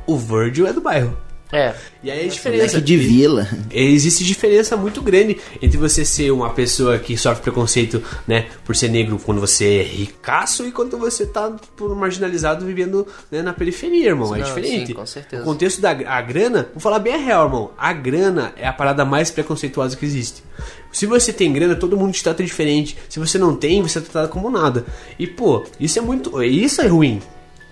[0.06, 1.16] O Virgil é do bairro.
[1.54, 1.76] É.
[2.02, 2.64] E aí a diferença...
[2.64, 3.48] Moleque de vila.
[3.72, 8.90] Existe diferença muito grande entre você ser uma pessoa que sofre preconceito, né, por ser
[8.90, 14.08] negro quando você é ricaço e quando você tá por marginalizado vivendo né, na periferia,
[14.08, 14.34] irmão.
[14.36, 14.88] É Não, diferente.
[14.88, 15.44] sim, com certeza.
[15.44, 17.72] O contexto da a grana, vou falar bem a real, irmão.
[17.78, 20.44] A grana é a parada mais preconceituosa que existe.
[20.92, 22.98] Se você tem grana, todo mundo te trata diferente.
[23.08, 24.86] Se você não tem, você é tratado como nada.
[25.20, 27.22] E pô, isso é muito, isso é ruim.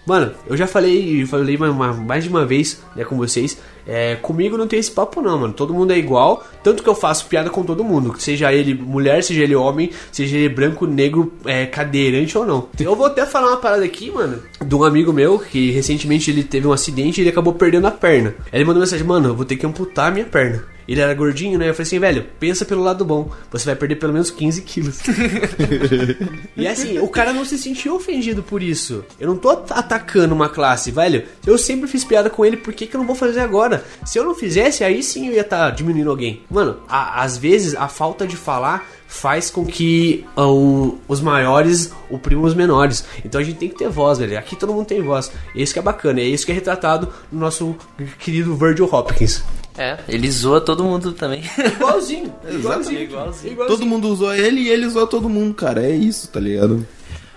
[0.05, 3.57] Mano, eu já falei, falei mais de uma vez né, com vocês.
[3.87, 5.53] é, comigo não tem esse papo, não, mano.
[5.53, 6.43] Todo mundo é igual.
[6.63, 8.15] Tanto que eu faço piada com todo mundo.
[8.17, 12.67] Seja ele mulher, seja ele homem, seja ele branco, negro, é, cadeirante ou não.
[12.79, 16.43] Eu vou até falar uma parada aqui, mano, de um amigo meu que recentemente ele
[16.43, 18.33] teve um acidente e ele acabou perdendo a perna.
[18.51, 20.63] Ele mandou mensagem: Mano, eu vou ter que amputar a minha perna.
[20.91, 21.69] Ele era gordinho, né?
[21.69, 23.31] Eu falei assim, velho, pensa pelo lado bom.
[23.51, 24.99] Você vai perder pelo menos 15 quilos.
[26.55, 29.03] E assim, o cara não se sentiu ofendido por isso.
[29.19, 31.23] Eu não tô at- atacando uma classe, velho.
[31.45, 33.83] Eu sempre fiz piada com ele, por que, que eu não vou fazer agora?
[34.05, 36.41] Se eu não fizesse, aí sim eu ia estar diminuindo alguém.
[36.49, 41.91] Mano, a- às vezes a falta de falar faz com que ah, o- os maiores
[42.09, 43.03] oprimam os menores.
[43.25, 44.37] Então a gente tem que ter voz, velho.
[44.37, 45.31] Aqui todo mundo tem voz.
[45.55, 47.75] E isso que é bacana, é isso que é retratado no nosso
[48.19, 49.43] querido Virgil Hopkins.
[49.77, 51.43] É, ele zoa todo mundo também.
[51.57, 53.03] Igualzinho, Exatamente.
[53.03, 53.55] Igualzinho.
[53.67, 55.83] Todo mundo usou ele e ele usou todo mundo, cara.
[55.85, 56.85] É isso, tá ligado?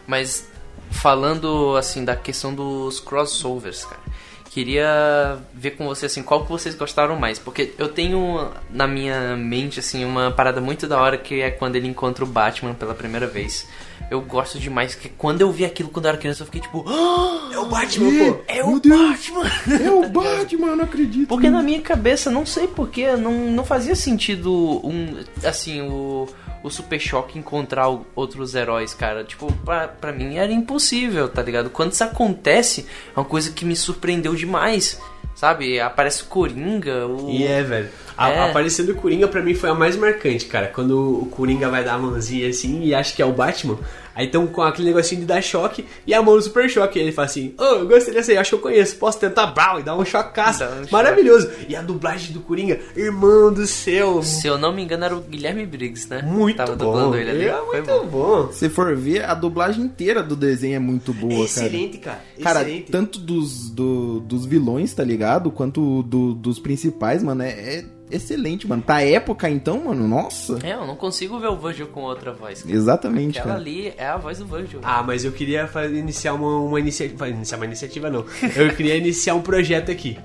[0.07, 0.47] Mas
[0.91, 4.03] falando assim da questão dos crossovers, cara.
[4.51, 9.37] Queria ver com você assim, qual que vocês gostaram mais, porque eu tenho na minha
[9.37, 12.95] mente assim uma parada muito da hora que é quando ele encontra o Batman pela
[12.95, 13.67] primeira vez.
[14.15, 16.85] Eu gosto demais que quando eu vi aquilo quando eu era criança eu fiquei tipo,
[16.89, 18.41] "Ah, É o Batman, pô.
[18.49, 19.01] é Meu o Deus.
[19.11, 19.51] Batman.
[19.85, 21.29] É o Batman, eu não acredito.
[21.29, 24.53] Porque na minha cabeça, não sei porquê, não, não fazia sentido
[24.85, 25.23] um.
[25.45, 26.27] Assim, o.
[26.63, 29.23] O Super Choque encontrar o- outros heróis, cara.
[29.23, 31.69] Tipo, pra, pra mim era impossível, tá ligado?
[31.69, 34.99] Quando isso acontece, é uma coisa que me surpreendeu demais.
[35.35, 35.79] Sabe?
[35.81, 37.29] Aparece o Coringa, o.
[37.29, 37.91] E é, velho.
[38.17, 38.49] A, É.
[38.51, 40.69] Aparecendo o Coringa pra mim foi a mais marcante, cara.
[40.69, 43.77] Quando o Coringa vai dar a mãozinha assim e acha que é o Batman.
[44.15, 46.99] Aí estão com aquele negocinho de dar choque e a mão do super choque.
[46.99, 48.97] E ele fala assim: Ô, eu gostei dessa aí, acho que eu conheço.
[48.97, 49.47] Posso tentar?
[49.49, 50.63] Brau, e dá um chocaço.
[50.65, 50.93] Um choque.
[50.93, 51.51] Maravilhoso.
[51.69, 54.23] E a dublagem do Coringa, irmão do céu.
[54.23, 56.23] Se eu não me engano, era o Guilherme Briggs, né?
[56.23, 56.85] Muito Tava bom.
[56.87, 57.45] dublando ele ali.
[57.47, 58.45] É Foi muito bom.
[58.47, 58.53] bom.
[58.53, 61.45] Se for ver, a dublagem inteira do desenho é muito boa, cara.
[61.45, 62.21] Excelente, cara.
[62.43, 62.93] Cara, Excelente.
[62.93, 65.51] tanto dos, do- dos vilões, tá ligado?
[65.51, 68.83] Quanto do- dos principais, mano, é, é excelente, mano.
[68.83, 70.59] Pra época, então, mano, nossa.
[70.63, 72.63] É, eu não consigo ver o Virgil com outra voz.
[72.63, 72.75] cara.
[72.75, 73.61] Exatamente, Aquela cara.
[73.67, 74.81] ali é a voz do Virgil.
[74.83, 77.29] Ah, mas eu queria fazer- iniciar uma, uma iniciativa.
[77.29, 78.25] Iniciar uma iniciativa, não.
[78.57, 80.19] Eu queria iniciar um projeto aqui.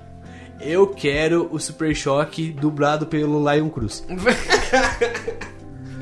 [0.61, 4.03] Eu quero o Super Choque dublado pelo Lion Cruz.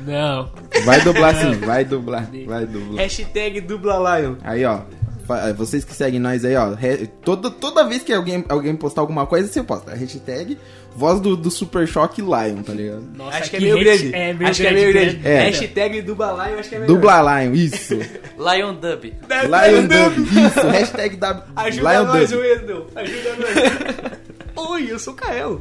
[0.06, 0.50] Não.
[0.84, 2.96] Vai dublar sim, vai dublar, vai dublar.
[2.96, 4.36] Hashtag dubla Lion.
[4.42, 4.80] Aí, ó.
[5.26, 6.74] fa- Vocês que seguem nós aí, ó.
[7.22, 9.94] Toda, toda vez que alguém, alguém postar alguma coisa, você posta.
[9.94, 10.56] Hashtag
[10.98, 13.04] voz do, do Super Choque Lion, tá ligado?
[13.14, 14.14] Nossa, acho que é que meio grande.
[14.14, 15.14] É meio acho que é meio grande.
[15.14, 15.28] grande.
[15.28, 15.38] É.
[15.44, 16.94] Hashtag dubla Lion, acho que é melhor.
[16.94, 17.94] Dubla Lion, isso.
[18.36, 19.04] Lion Dub.
[19.04, 20.66] Lion Dub, isso.
[20.66, 22.40] Hashtag da Ajuda Lion nós, Dub.
[22.40, 22.86] Wendel.
[22.96, 24.18] Ajuda nós.
[24.70, 25.60] Oi, eu sou o Kael.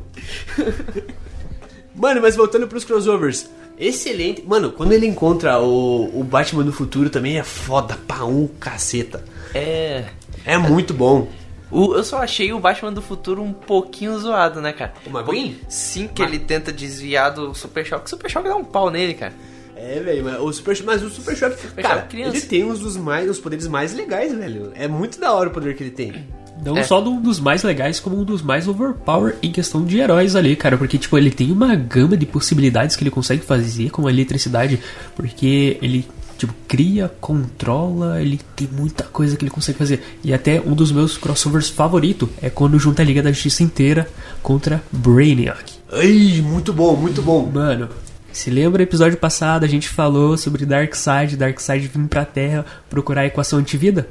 [1.94, 3.48] Mano, mas voltando pros crossovers.
[3.80, 4.44] Excelente.
[4.44, 9.24] Mano, quando ele encontra o, o Batman do futuro também é foda pra um caceta.
[9.54, 10.06] É.
[10.44, 11.28] É muito bom.
[11.70, 14.94] O- eu só achei o Batman do futuro um pouquinho zoado, né, cara?
[15.06, 15.58] O McQueen?
[15.68, 18.06] Sim, que ele tenta desviar do Super Choque.
[18.06, 19.34] O Super Choque dá um pau nele, cara.
[19.76, 22.38] É, velho, mas o Super, mas o Super Choque, cara, Choque criança.
[22.38, 24.72] ele tem uns dos mais, os poderes mais legais, velho.
[24.76, 26.26] É muito da hora o poder que ele tem.
[26.66, 26.82] Não É.
[26.84, 30.56] só um dos mais legais, como um dos mais overpower em questão de heróis ali,
[30.56, 30.76] cara.
[30.76, 34.80] Porque, tipo, ele tem uma gama de possibilidades que ele consegue fazer com a eletricidade.
[35.16, 40.02] Porque ele, tipo, cria, controla, ele tem muita coisa que ele consegue fazer.
[40.24, 44.10] E até um dos meus crossovers favorito é quando junta a Liga da Justiça inteira
[44.42, 45.74] contra Brainiac.
[45.92, 47.50] Ai, muito bom, muito bom.
[47.52, 47.90] Mano,
[48.32, 53.22] se lembra o episódio passado a gente falou sobre Darkseid, Darkseid vir pra Terra procurar
[53.22, 54.08] a equação antivida?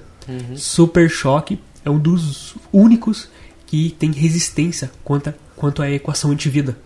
[0.57, 3.29] Super Choque é um dos únicos
[3.67, 6.77] que tem resistência contra, quanto à equação antivida.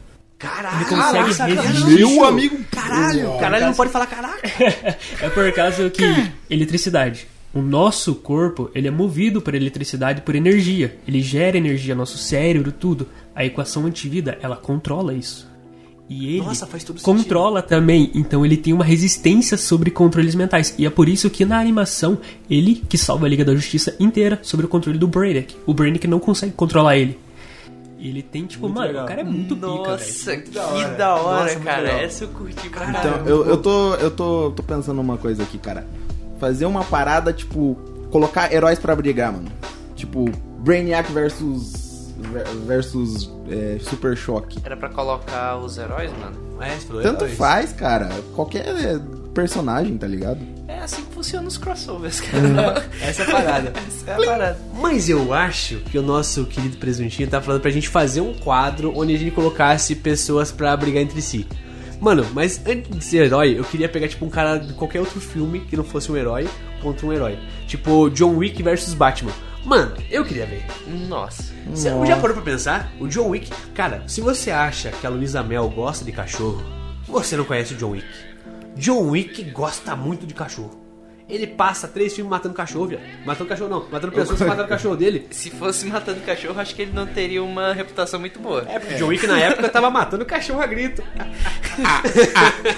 [0.41, 1.73] Caralho, Ele consegue sacanagem.
[1.73, 1.95] resistir.
[1.95, 2.59] Meu amigo.
[2.71, 4.41] Caralho, caralho, não pode falar caralho.
[5.21, 6.03] É por causa que
[6.49, 7.29] eletricidade.
[7.53, 10.97] O nosso corpo, ele é movido por eletricidade, por energia.
[11.07, 13.07] Ele gera energia, nosso cérebro, tudo.
[13.35, 15.51] A equação antivida, ela controla isso.
[16.09, 16.69] E ele Nossa,
[17.03, 18.11] controla também.
[18.15, 20.75] Então ele tem uma resistência sobre controles mentais.
[20.79, 24.39] E é por isso que na animação, ele que salva a Liga da Justiça inteira
[24.43, 25.55] sobre o controle do Brainiac.
[25.67, 27.19] O Brainiac não consegue controlar ele.
[28.03, 29.05] E ele tem, tipo, Muito mano, legal.
[29.05, 29.87] o cara é muito pica, velho.
[29.89, 30.51] Nossa, que
[30.97, 31.45] da hora.
[31.53, 31.83] Nossa, cara.
[31.83, 31.99] legal.
[32.01, 32.99] Essa eu curti pra Caralho.
[33.15, 35.87] Então, eu, eu, tô, eu tô, tô pensando numa coisa aqui, cara.
[36.39, 37.77] Fazer uma parada, tipo,
[38.11, 39.53] colocar heróis pra brigar, mano.
[39.95, 40.25] Tipo,
[40.61, 42.15] Brainiac versus.
[42.33, 44.59] ver- versus é, Super Choque.
[44.65, 46.63] Era pra colocar os heróis, mano?
[46.63, 47.37] É, você falou Tanto heróis.
[47.39, 48.09] faz, cara.
[48.35, 48.65] Qualquer
[49.41, 50.39] personagem, tá ligado?
[50.69, 52.85] É assim que funciona os crossovers, cara.
[53.01, 53.73] Essa é a parada.
[53.89, 54.59] Essa é a parada.
[54.75, 58.93] Mas eu acho que o nosso querido presuntinho tá falando pra gente fazer um quadro
[58.95, 61.47] onde a gente colocasse pessoas pra brigar entre si.
[62.01, 65.21] Mano, mas antes de ser herói, eu queria pegar tipo um cara de qualquer outro
[65.21, 66.49] filme que não fosse um herói
[66.83, 67.39] contra um herói.
[67.67, 69.33] Tipo John Wick versus Batman.
[69.65, 70.65] Mano, eu queria ver.
[71.09, 71.53] Nossa.
[71.71, 72.91] Você já parou pra pensar?
[72.99, 76.63] O John Wick, cara, se você acha que a Luísa Mel gosta de cachorro,
[77.07, 78.07] você não conhece o John Wick.
[78.81, 80.81] John Wick gosta muito de cachorro.
[81.29, 83.03] Ele passa três filmes matando cachorro, viado.
[83.27, 85.29] Matando cachorro não, matando pessoas que mataram o cachorro dele.
[85.31, 88.67] Se fosse matando cachorro, acho que ele não teria uma reputação muito boa.
[88.67, 91.05] É, porque o John Wick na época tava matando cachorro a grito.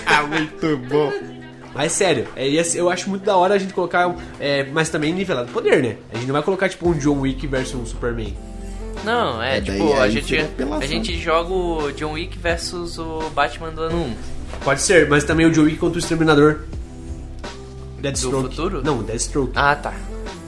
[0.05, 1.13] Ah, muito bom.
[1.73, 5.51] Mas sério, é, eu acho muito da hora a gente colocar, é, mas também nivelado
[5.53, 5.97] poder, né?
[6.13, 8.37] A gente não vai colocar tipo um John Wick versus um Superman.
[9.05, 13.71] Não, é, É, tipo, a gente, a gente joga o John Wick versus o Batman
[13.71, 14.42] do ano 1.
[14.65, 16.61] Pode ser, mas também o John Wick contra o Exterminador.
[18.01, 18.49] Deathstroke.
[18.51, 18.83] futuro?
[18.85, 19.53] Não, Deathstroke.
[19.55, 19.93] Ah, tá.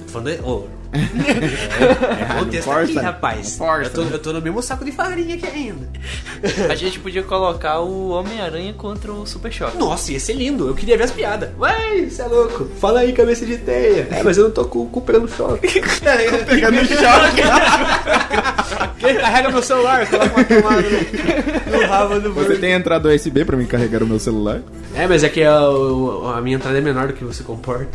[0.06, 0.42] Tô falando de...
[0.42, 0.66] oh.
[0.94, 3.58] É, é bom texto aqui, rapaz.
[3.82, 5.88] Eu tô, eu tô no mesmo saco de farinha aqui ainda.
[6.70, 9.76] A gente podia colocar o Homem-Aranha contra o Super Choque.
[9.76, 10.68] Nossa, ia ser lindo.
[10.68, 11.50] Eu queria ver as piadas.
[11.58, 12.68] Ué, você é louco.
[12.80, 14.08] Fala aí, cabeça de teia.
[14.10, 15.66] É, mas eu não tô com o cu pegando choque.
[16.46, 17.42] Pegando choque.
[18.98, 20.06] Quem carrega meu celular?
[20.06, 24.06] Coloca uma tomada no, no rabo do Você tem entrada USB pra mim carregar o
[24.06, 24.60] meu celular?
[24.94, 27.88] É, mas é que a, o- a minha entrada é menor do que você comporta.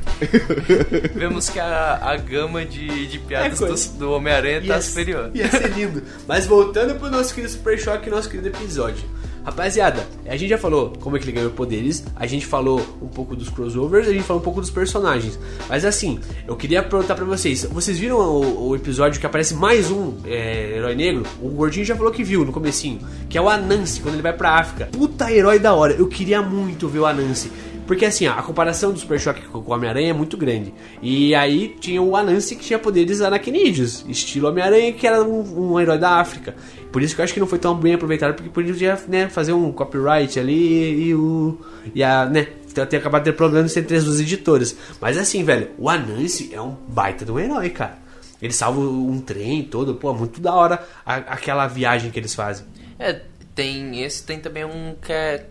[1.15, 5.31] Vemos que a, a gama de, de piadas É do, do Homem-Aranha tá superior.
[5.35, 6.03] Ia ser lindo.
[6.27, 9.03] Mas voltando pro nosso querido Super Choque, nosso querido episódio.
[9.43, 13.07] Rapaziada, a gente já falou como é que ele ganhou poderes, a gente falou um
[13.07, 15.39] pouco dos crossovers, a gente falou um pouco dos personagens.
[15.67, 19.89] Mas assim, eu queria perguntar pra vocês: vocês viram o, o episódio que aparece mais
[19.89, 21.23] um é, herói negro?
[21.41, 22.99] O Gordinho já falou que viu no comecinho,
[23.29, 24.87] que é o Anansi, quando ele vai pra África.
[24.91, 27.49] Puta herói da hora, eu queria muito ver o Anansi.
[27.89, 30.71] Porque assim, a comparação do Super Choque com o Homem-Aranha é muito grande.
[31.01, 35.79] E aí tinha o Anansi que tinha poderes aracnídeos, estilo Homem-Aranha, que era um, um
[35.79, 36.55] herói da África.
[36.91, 39.53] Por isso que eu acho que não foi tão bem aproveitado, porque podia né, fazer
[39.53, 41.57] um copyright ali e o.
[41.95, 42.25] E a.
[42.27, 42.47] né?
[42.87, 44.75] Ter, acabado ter problemas entre as duas editoras.
[45.01, 47.97] Mas assim, velho, o Anansi é um baita de um herói, cara.
[48.39, 52.67] Ele salva um trem todo, pô, muito da hora a- aquela viagem que eles fazem.
[52.99, 53.19] É,
[53.55, 55.47] tem esse, tem também um que é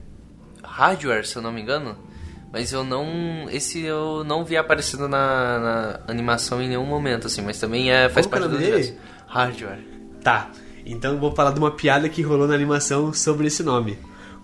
[0.63, 1.97] Hardware, se eu não me engano.
[2.53, 3.47] Mas eu não.
[3.51, 8.09] Esse eu não vi aparecendo na, na animação em nenhum momento, assim, mas também é,
[8.09, 8.97] faz é parte do dele?
[9.27, 9.79] Hardware.
[10.23, 10.51] Tá,
[10.87, 13.99] então eu vou falar de uma piada que rolou na animação sobre esse nome.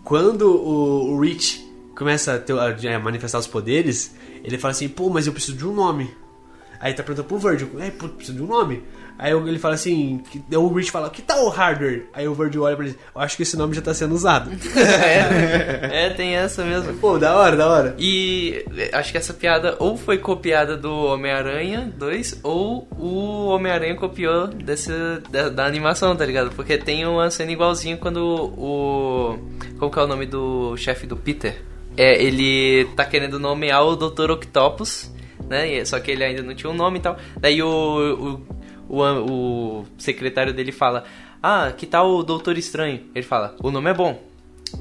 [0.05, 1.65] Quando o, o Rich
[1.97, 4.15] começa a, ter- a- a manifestar os poderes,
[4.45, 6.15] ele fala assim, pô, mas eu preciso de um nome.
[6.81, 8.83] Aí tá perguntando pro Virgil, é, pô, preciso de um nome.
[9.19, 10.23] Aí ele fala assim,
[10.53, 12.07] o Rich fala, que tal o Hardware?
[12.13, 14.51] Aí o Virgil olha pra ele, eu acho que esse nome já tá sendo usado.
[14.77, 16.95] é, é, tem essa mesmo.
[16.95, 17.95] pô, da hora, da hora.
[17.99, 23.95] E é, acho que essa piada ou foi copiada do Homem-Aranha 2 ou o Homem-Aranha
[23.95, 24.91] copiou desse,
[25.31, 26.51] da, da animação, tá ligado?
[26.51, 29.39] Porque tem uma cena igualzinha quando o.
[29.79, 31.63] Como que é o nome do chefe do Peter?
[31.97, 34.33] É, ele tá querendo nomear o Dr.
[34.33, 35.13] Octopus,
[35.49, 35.85] né?
[35.85, 37.17] Só que ele ainda não tinha um nome e tal.
[37.39, 38.47] Daí o, o,
[39.01, 41.05] o, o secretário dele fala:
[41.43, 43.03] Ah, que tal o Doutor Estranho?
[43.15, 44.23] Ele fala: O nome é bom,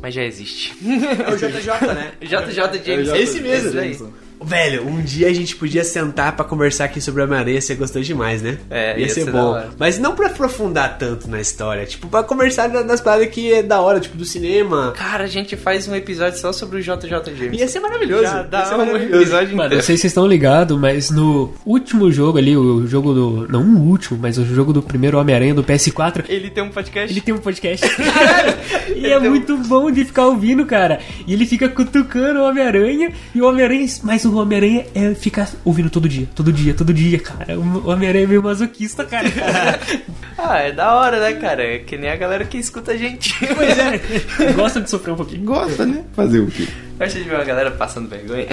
[0.02, 0.73] mas já existe.
[0.84, 2.13] É o JJ, né?
[2.21, 3.10] JJ James.
[3.10, 3.80] É esse mesmo.
[3.80, 4.22] Esse.
[4.45, 8.41] Velho, um dia a gente podia sentar pra conversar aqui sobre Homem-Aranha, você gostou demais,
[8.41, 8.58] né?
[8.69, 9.62] É, ia, ia ser, ser bom.
[9.77, 13.79] Mas não pra aprofundar tanto na história, tipo, pra conversar das paradas que é da
[13.82, 14.93] hora, tipo, do cinema.
[14.95, 17.60] Cara, a gente faz um episódio só sobre o JJ James.
[17.60, 18.23] Ia ser maravilhoso.
[18.23, 19.21] Já ia dá ser um maravilhoso.
[19.21, 23.13] episódio Mano, não sei se vocês estão ligados, mas no último jogo ali, o jogo
[23.13, 23.47] do.
[23.47, 27.13] Não o último, mas o jogo do primeiro Homem-Aranha do PS4, Ele tem um podcast.
[27.13, 27.86] ele tem um podcast.
[28.95, 30.99] e é muito bom de ficar ouvindo, cara.
[31.25, 33.12] E ele fica cutucando o Homem-Aranha.
[33.34, 33.86] E o Homem-Aranha.
[34.03, 37.58] Mas o Homem-Aranha é ficar ouvindo todo dia, todo dia, todo dia, cara.
[37.60, 39.30] O Homem-Aranha é meio masoquista, cara.
[40.36, 41.63] Ah, é da hora, né, cara?
[41.63, 43.34] É que nem a galera que escuta a gente.
[43.56, 44.52] pois é.
[44.54, 45.46] Gosta de sofrer um pouquinho.
[45.46, 46.04] Gosta, né?
[46.13, 46.67] Fazer o quê?
[47.00, 48.48] Gosta de ver uma galera passando vergonha?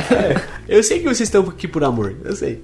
[0.68, 2.62] Eu sei que vocês estão aqui por amor, eu sei.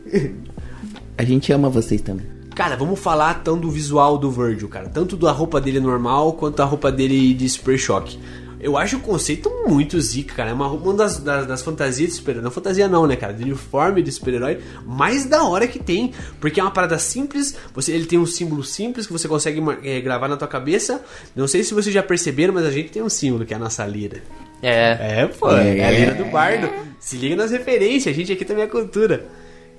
[1.19, 2.27] A gente ama vocês também.
[2.55, 4.89] Cara, vamos falar então do visual do Virgil, cara.
[4.89, 8.19] Tanto da roupa dele normal quanto da roupa dele de Super Choque.
[8.59, 10.51] Eu acho o conceito muito zica, cara.
[10.51, 12.45] É uma, uma das, das, das fantasias de super-herói.
[12.45, 13.33] Não fantasia não, né, cara?
[13.33, 16.12] De uniforme de super-herói mais da hora que tem.
[16.40, 17.57] Porque é uma parada simples.
[17.75, 21.03] Você, ele tem um símbolo simples que você consegue é, gravar na tua cabeça.
[21.35, 23.61] Não sei se vocês já perceberam, mas a gente tem um símbolo que é a
[23.61, 24.23] nossa lira.
[24.62, 25.21] É.
[25.23, 26.71] É, pô, é, a lira do bardo.
[26.99, 29.27] Se liga nas referências, a gente aqui também é cultura.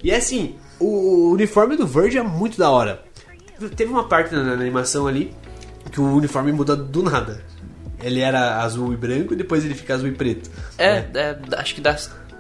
[0.03, 3.03] E assim, o uniforme do Verge é muito da hora.
[3.75, 5.33] Teve uma parte na, na animação ali
[5.91, 7.43] que o uniforme muda do nada.
[8.01, 10.49] Ele era azul e branco e depois ele fica azul e preto.
[10.77, 11.07] É, né?
[11.15, 11.95] é, acho que da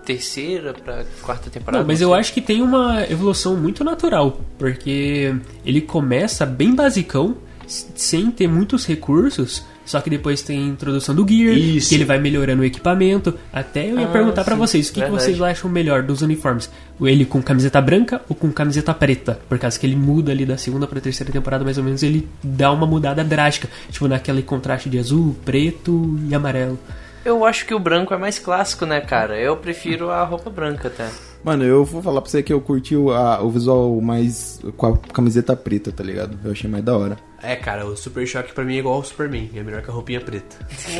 [0.05, 1.79] terceira pra quarta temporada.
[1.79, 7.35] Não, mas eu acho que tem uma evolução muito natural, porque ele começa bem basicão,
[7.67, 11.89] sem ter muitos recursos, só que depois tem a introdução do gear, Isso.
[11.89, 13.33] que ele vai melhorando o equipamento.
[13.51, 16.21] Até eu ia Ah, perguntar pra sim, vocês, o que, que vocês acham melhor dos
[16.21, 16.69] uniformes?
[17.01, 19.39] Ele com camiseta branca ou com camiseta preta?
[19.47, 22.27] Por causa que ele muda ali da segunda pra terceira temporada, mais ou menos, ele
[22.43, 26.79] dá uma mudada drástica, tipo naquele contraste de azul, preto e amarelo.
[27.23, 29.37] Eu acho que o branco é mais clássico, né, cara?
[29.37, 31.09] Eu prefiro a roupa branca até.
[31.43, 34.87] Mano, eu vou falar pra você que eu curti o, a- o visual mais com
[34.87, 36.37] a camiseta preta, tá ligado?
[36.43, 37.17] Eu achei mais da hora.
[37.41, 39.49] É, cara, o Super Choque pra mim é igual ao Superman.
[39.55, 40.55] É melhor que a roupinha preta.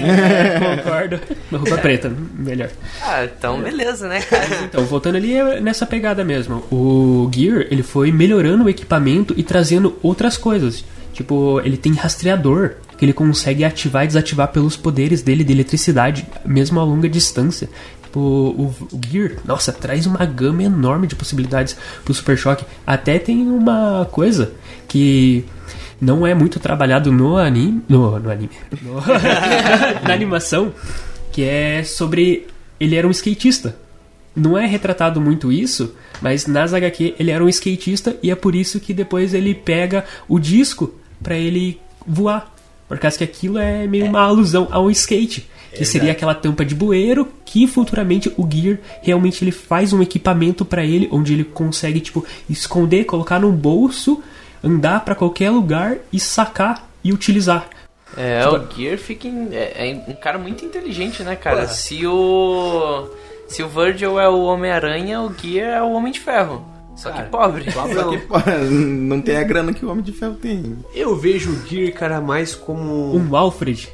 [0.83, 1.19] Concordo.
[1.51, 2.69] Uma roupa preta, melhor.
[3.01, 4.45] Ah, então beleza, né, cara?
[4.65, 6.63] Então, voltando ali é nessa pegada mesmo.
[6.71, 10.85] O Gear, ele foi melhorando o equipamento e trazendo outras coisas.
[11.13, 16.27] Tipo, ele tem rastreador, que ele consegue ativar e desativar pelos poderes dele de eletricidade,
[16.45, 17.67] mesmo a longa distância.
[18.17, 22.65] Tipo, o, o Gear, nossa, traz uma gama enorme de possibilidades pro Super Choque.
[22.85, 24.53] Até tem uma coisa
[24.87, 25.45] que
[26.01, 27.81] não é muito trabalhado no anime.
[27.87, 28.49] No, no anime.
[28.81, 28.95] No-
[30.07, 30.73] na animação,
[31.31, 32.47] que é sobre.
[32.79, 33.75] Ele era um skatista.
[34.35, 38.53] Não é retratado muito isso, mas nas HQ ele era um skatista e é por
[38.53, 42.53] isso que depois ele pega o disco pra ele voar.
[42.87, 45.49] Por causa que aquilo é meio uma alusão ao skate.
[45.73, 50.63] Que seria aquela tampa de bueiro que futuramente o Gear realmente ele faz um equipamento
[50.65, 54.23] pra ele onde ele consegue tipo esconder, colocar no bolso,
[54.63, 57.67] andar pra qualquer lugar e sacar e utilizar.
[58.15, 61.67] É, o Gear fica em- é, é um cara muito inteligente, né, cara?
[61.67, 63.09] Se o.
[63.47, 66.65] Se o Virgil é o Homem-Aranha, o Gear é o Homem de Ferro.
[66.97, 67.71] Só que Cara, pobre.
[67.71, 68.35] Só que, pô,
[68.71, 70.77] não tem a grana que o Homem de Ferro tem.
[70.95, 73.15] Eu vejo o Gear, cara, mais como.
[73.15, 73.87] Um Alfred.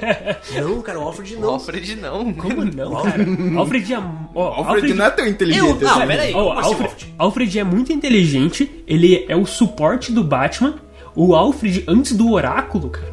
[0.58, 1.50] Não, cara, o Alfred O não.
[1.50, 2.32] Alfred não.
[2.32, 3.24] Como não, cara?
[3.58, 3.98] Alfred é.
[4.34, 6.06] ó, Alfred, não é tão inteligente Eu- não, assim.
[6.06, 6.28] peraí.
[6.30, 7.14] Assim, Alfred, Alfred?
[7.18, 10.76] Alfred é muito inteligente, ele é o suporte do Batman.
[11.14, 13.12] O Alfred, antes do Oráculo, cara,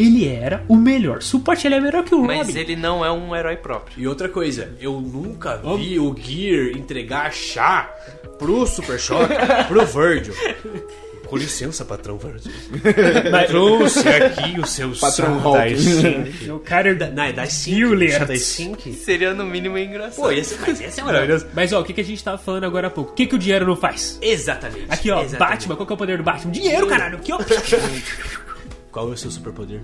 [0.00, 2.58] ele era o melhor suporte, ele é melhor que o Mas Robin.
[2.58, 4.00] ele não é um herói próprio.
[4.00, 7.90] E outra coisa, eu nunca vi o Gear entregar chá
[8.38, 9.34] pro Super Choque,
[9.68, 10.34] pro Virgil.
[11.26, 12.50] Com licença, patrão Virgil.
[13.46, 15.74] Trouxe aqui o seu Patrão chá Hulk.
[15.74, 16.54] das cinco.
[16.56, 17.78] O cara Da- Não, é das cinco.
[17.78, 18.18] Juliet.
[18.18, 18.42] Chá das.
[19.04, 20.16] Seria no mínimo engraçado.
[20.16, 21.46] Pô, ia ser, mas ia ser maravilhoso.
[21.54, 23.12] Mas ó, o que, que a gente tava falando agora há pouco?
[23.12, 24.18] O que, que o dinheiro não faz?
[24.20, 24.86] Exatamente.
[24.88, 25.38] Aqui, ó, exatamente.
[25.68, 26.50] Batman, qual que é o poder do Batman?
[26.50, 27.18] Dinheiro, caralho!
[27.18, 27.38] Aqui, ó.
[28.92, 29.80] Qual é o seu superpoder?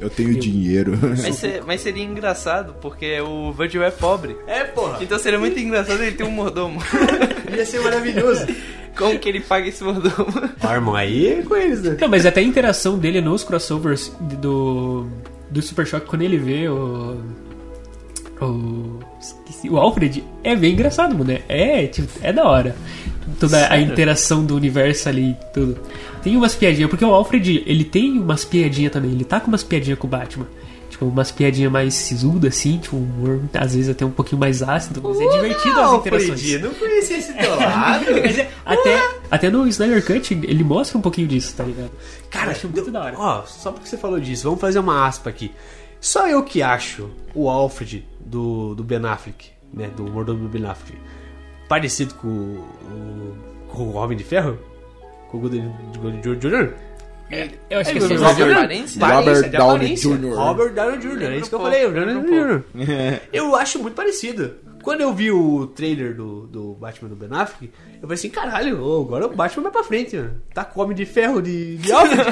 [0.00, 0.98] Eu tenho dinheiro.
[1.00, 4.36] Mas, se- mas seria engraçado, porque o Virgil é pobre.
[4.48, 4.98] É, porra.
[5.00, 6.80] Então seria muito engraçado ele ter um mordomo.
[7.56, 8.44] Ia ser maravilhoso.
[8.96, 10.26] Como que ele paga esse mordomo?
[10.68, 11.96] Irmão, aí é com eles, né?
[12.00, 15.06] Não, mas até a interação dele nos crossovers do,
[15.48, 17.18] do Super Choque, quando ele vê o.
[18.46, 18.98] O.
[19.20, 21.38] esqueci, o Alfred, é bem engraçado, mano.
[21.48, 22.74] É, tipo, é da hora.
[23.38, 25.78] Toda a interação do universo ali tudo.
[26.22, 29.12] Tem umas piadinhas, porque o Alfred, ele tem umas piadinhas também.
[29.12, 30.46] Ele tá com umas piadinhas com o Batman.
[30.90, 34.62] Tipo, umas piadinhas mais sisudas, assim, tipo, um humor às vezes até um pouquinho mais
[34.62, 36.30] ácido, mas é divertido as interações.
[36.30, 38.04] Alfred, não conhecia esse teu lado.
[38.10, 41.90] É- até, até no Snyder Cut ele mostra um pouquinho disso, tá ligado?
[42.28, 43.14] Cara, Eu acho muito da hora.
[43.18, 45.50] Ó, só porque você falou disso, vamos fazer uma aspa aqui.
[46.00, 49.90] Só eu que acho o Alfred do, do Ben Affleck, né?
[49.94, 50.98] Do mordomo do Ben Affleck,
[51.68, 53.34] parecido com o,
[53.68, 54.58] com o Homem de Ferro?
[55.30, 55.70] Com o Golden
[56.20, 56.72] Jr.?
[57.70, 59.06] Eu acho que É, Robert de aparência?
[59.06, 59.94] Robert Downey.
[59.94, 60.34] Jr..
[60.34, 61.22] Robert Downey Jr.
[61.22, 63.20] É isso que eu falei, Downey Jr.
[63.32, 64.54] Eu acho muito parecido.
[64.82, 68.76] Quando eu vi o trailer do, do Batman do Ben Affleck, eu falei assim, caralho,
[69.00, 70.42] agora o Batman vai pra frente, mano.
[70.52, 72.22] Tá com Homem de Ferro de, de Alfred.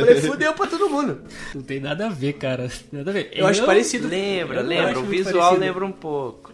[0.00, 1.20] falei, fudeu pra todo mundo.
[1.54, 2.68] não tem nada a ver, cara.
[2.92, 3.30] Nada a ver.
[3.32, 4.08] Eu acho parecido.
[4.08, 4.98] Lembra, Eu lembra.
[4.98, 5.60] O visual parecido.
[5.60, 6.50] lembra um pouco.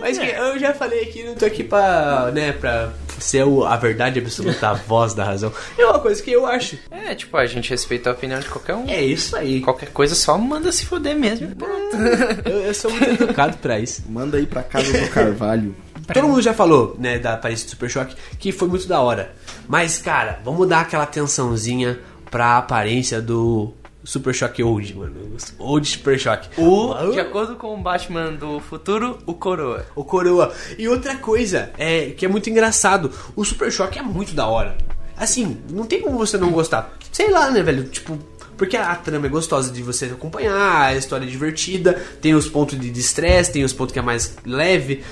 [0.00, 2.92] Mas que eu já falei aqui, não tô aqui pra, né, pra
[3.24, 5.52] ser o- a verdade absoluta, a voz da razão.
[5.78, 6.78] É uma coisa que eu acho.
[6.90, 8.88] É, tipo, a gente respeita a opinião de qualquer um.
[8.88, 9.60] É isso aí.
[9.60, 11.54] Qualquer coisa só manda se foder mesmo.
[11.54, 11.96] Pronto.
[12.44, 14.02] Eu, eu sou muito educado pra isso.
[14.08, 15.74] Manda aí pra casa do Carvalho.
[16.12, 19.32] Todo mundo já falou, né, da aparência do Super Choque, que foi muito da hora.
[19.68, 21.98] Mas, cara, vamos dar aquela atençãozinha
[22.30, 23.72] pra aparência do
[24.04, 25.14] Super Choque Old, mano.
[25.58, 26.48] Old Super Choque.
[26.60, 29.86] O, de acordo com o Batman do futuro, o Coroa.
[29.94, 30.52] O Coroa.
[30.78, 34.76] E outra coisa, é que é muito engraçado, o Super Choque é muito da hora.
[35.16, 36.96] Assim, não tem como você não gostar.
[37.12, 37.84] Sei lá, né, velho?
[37.84, 38.18] Tipo,
[38.60, 42.78] porque a, trama é gostosa de você acompanhar, a história é divertida, tem os pontos
[42.78, 45.02] de estresse, tem os pontos que é mais leve.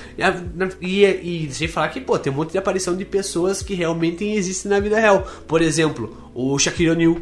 [0.79, 3.73] E, e, e sem falar que, pô, tem um monte de aparição de pessoas que
[3.73, 5.27] realmente existem na vida real.
[5.47, 7.17] Por exemplo, o Shaquille O'Neal,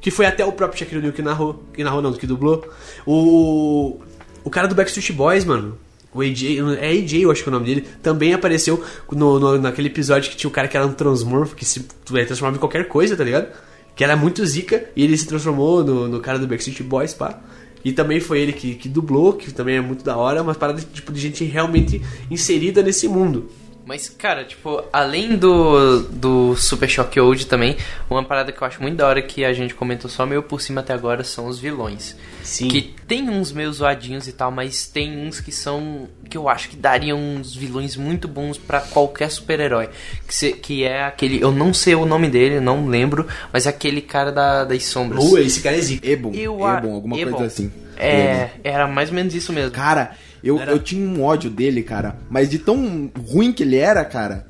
[0.00, 2.64] que foi até o próprio Shaquille O'Neal que narrou, que narrou não, que dublou.
[3.06, 3.98] O
[4.42, 5.76] o cara do Backstreet Boys, mano.
[6.14, 8.82] O AJ, é AJ, eu acho que é o nome dele, também apareceu
[9.12, 12.24] no, no- naquele episódio que tinha o cara que era um transmorfo, que se é,
[12.24, 13.46] transformava em qualquer coisa, tá ligado?
[13.94, 17.38] Que era muito zica, e ele se transformou no, no cara do Backstreet Boys, pá.
[17.84, 20.80] E também foi ele que, que dublou, que também é muito da hora, uma parada
[20.92, 23.48] tipo, de gente realmente inserida nesse mundo.
[23.90, 27.76] Mas, cara, tipo, além do, do Super Shock Old também,
[28.08, 30.60] uma parada que eu acho muito da hora que a gente comentou só meio por
[30.60, 32.14] cima até agora são os vilões.
[32.44, 32.68] Sim.
[32.68, 36.08] Que tem uns meio zoadinhos e tal, mas tem uns que são.
[36.30, 39.88] que eu acho que dariam uns vilões muito bons pra qualquer super-herói.
[40.24, 41.42] Que, se- que é aquele.
[41.42, 45.24] Eu não sei o nome dele, não lembro, mas é aquele cara da, das sombras.
[45.24, 45.80] Uh, esse cara é.
[46.12, 47.32] Ebon, Eu Ebon, alguma Ebon.
[47.32, 47.72] coisa assim.
[47.96, 49.72] É, era mais ou menos isso mesmo.
[49.72, 50.12] Cara,
[50.42, 52.16] eu, Era- eu tinha um ódio dele, cara.
[52.30, 54.46] Mas de tão ruim que ele era, cara,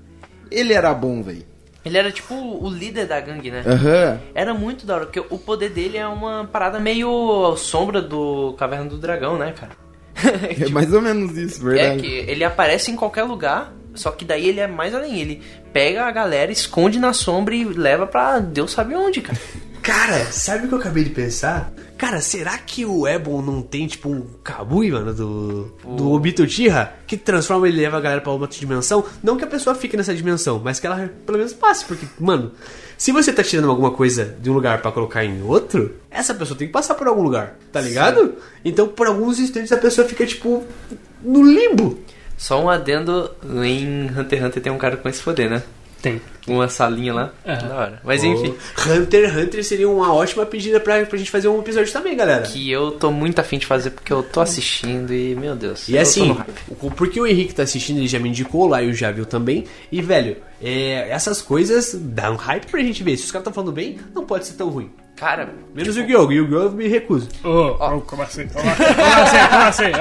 [0.50, 1.44] ele era bom, velho.
[1.84, 3.62] Ele era tipo o líder da gangue, né?
[3.66, 4.20] Aham.
[4.34, 8.84] Era muito da hora, porque o poder dele é uma parada meio sombra do Caverna
[8.84, 9.72] do Dragão, né, cara?
[10.60, 12.02] É mais ou menos isso, É verdade.
[12.02, 15.18] que ele aparece em qualquer lugar, só que daí ele é mais além.
[15.18, 15.40] Ele
[15.72, 19.38] pega a galera, esconde na sombra e leva pra Deus sabe onde, cara.
[19.82, 21.72] Cara, sabe o que eu acabei de pensar?
[22.00, 26.94] Cara, será que o Ebon não tem tipo um Kabui, mano, do, do Obito Uchiha?
[27.06, 29.04] Que transforma ele e leva a galera pra outra dimensão?
[29.22, 31.84] Não que a pessoa fique nessa dimensão, mas que ela pelo menos passe.
[31.84, 32.52] Porque, mano,
[32.96, 36.56] se você tá tirando alguma coisa de um lugar pra colocar em outro, essa pessoa
[36.56, 38.34] tem que passar por algum lugar, tá ligado?
[38.64, 40.64] Então, por alguns instantes, a pessoa fica tipo
[41.22, 41.98] no limbo.
[42.34, 43.30] Só um adendo,
[43.62, 45.62] em Hunter x Hunter tem um cara com esse poder, né?
[46.02, 46.20] Tem.
[46.48, 47.32] Uma salinha lá.
[47.46, 47.68] Aham.
[47.68, 48.00] Da hora.
[48.02, 48.54] Mas enfim,
[48.88, 52.42] Hunter x Hunter seria uma ótima pedida pra, pra gente fazer um episódio também, galera.
[52.42, 55.88] que eu tô muito afim de fazer porque eu tô assistindo e, meu Deus.
[55.88, 56.36] E assim,
[56.96, 59.64] porque o Henrique tá assistindo, ele já me indicou, lá eu já viu também.
[59.92, 63.16] E, velho, é, essas coisas dão hype pra gente ver.
[63.16, 64.90] Se os caras estão falando bem, não pode ser tão ruim.
[65.16, 66.30] Cara, Menos o Yu-Gi-Oh!
[66.32, 66.62] Yu-Gi-Oh!
[66.62, 67.28] eu me recuso.
[67.44, 68.48] Ô, ô, como assim?
[68.48, 68.84] Como assim?
[68.84, 69.38] Como assim?
[69.50, 69.92] Como assim?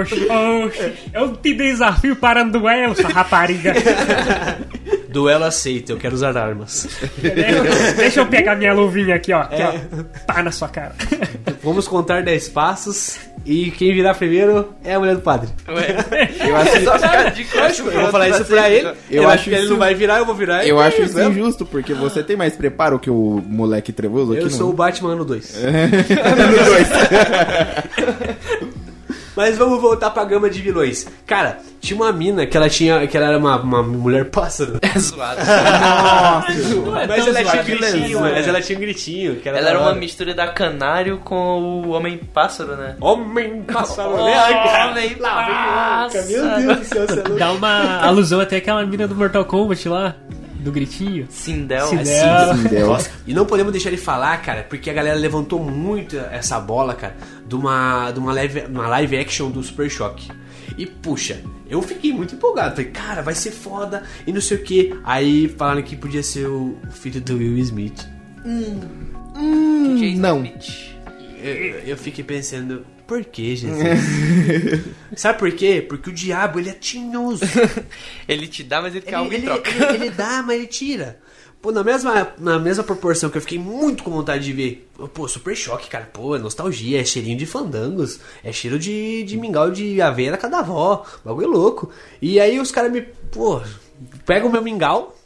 [0.00, 0.26] Oxi,
[0.66, 0.92] oxi.
[1.14, 3.72] Eu te desafio para um duelo, sua rapariga.
[5.14, 6.88] Duelo aceito, eu quero usar armas.
[7.96, 9.42] Deixa eu pegar minha luvinha aqui, ó.
[9.42, 9.72] Aqui, ó.
[10.26, 10.92] Pá na sua cara.
[11.62, 15.48] Vamos contar 10 passos e quem virar primeiro é a mulher do padre.
[15.68, 15.96] ué,
[16.48, 16.84] Eu acho,
[17.52, 18.88] costa Eu vou falar isso pra ele.
[19.10, 20.66] Eu Eu acho que ele não vai virar, eu vou virar.
[20.66, 21.30] eu é acho isso mesmo.
[21.32, 24.72] injusto, porque você tem mais preparo que o moleque trevoso aqui Eu no- sou o
[24.72, 25.54] Batman no 2.
[25.54, 26.88] no dois.
[29.36, 31.06] Mas vamos voltar pra gama de vilões.
[31.26, 33.06] Cara, tinha uma mina que ela tinha.
[33.06, 34.78] que ela era uma, uma mulher pássaro.
[34.80, 35.40] É zoado.
[36.84, 39.40] Não é Mas ela tinha um gritinho, mas ela tinha um gritinho.
[39.44, 42.96] Ela era uma mistura da canário com o homem pássaro, né?
[43.00, 44.16] Homem pássaro.
[44.16, 44.90] Cara.
[44.90, 46.26] homem pássaro.
[46.28, 47.38] Meu Deus do céu, você é.
[47.38, 50.16] Dá uma alusão até àquela mina do Mortal Kombat lá,
[50.64, 51.26] do gritinho.
[51.30, 51.86] Sindel.
[51.86, 52.04] Sindel.
[52.04, 52.86] É Sim, Del.
[52.88, 56.94] Nossa, e não podemos deixar ele falar, cara, porque a galera levantou muito essa bola,
[56.94, 60.28] cara, de uma, de uma, live, uma live action do Super Choque.
[60.76, 62.74] E puxa, eu fiquei muito empolgado.
[62.74, 64.98] Falei, cara, vai ser foda e não sei o que.
[65.04, 68.08] Aí falaram que podia ser o filho do Will Smith.
[69.98, 70.42] Jason não.
[70.42, 70.98] Pitt.
[71.42, 73.78] Eu, eu fiquei pensando, por que, Jesus?
[75.16, 75.84] Sabe por quê?
[75.86, 77.44] Porque o diabo, ele é tinhoso.
[78.28, 79.70] Ele te dá, mas ele quer Ele, algo em ele, troca.
[79.70, 81.18] ele- ele dá, mas ele tira.
[81.60, 84.88] Pô, na mesma, na mesma proporção que eu fiquei muito com vontade de ver.
[85.14, 86.08] Pô, super choque, cara.
[86.12, 88.20] Pô, é nostalgia, é cheirinho de fandangos.
[88.42, 91.04] É cheiro de, de mingau de aveia da cada avó.
[91.24, 91.90] Bagulho louco.
[92.20, 93.00] E aí os caras me.
[93.02, 93.62] Pô,
[94.26, 95.16] pega o meu mingau,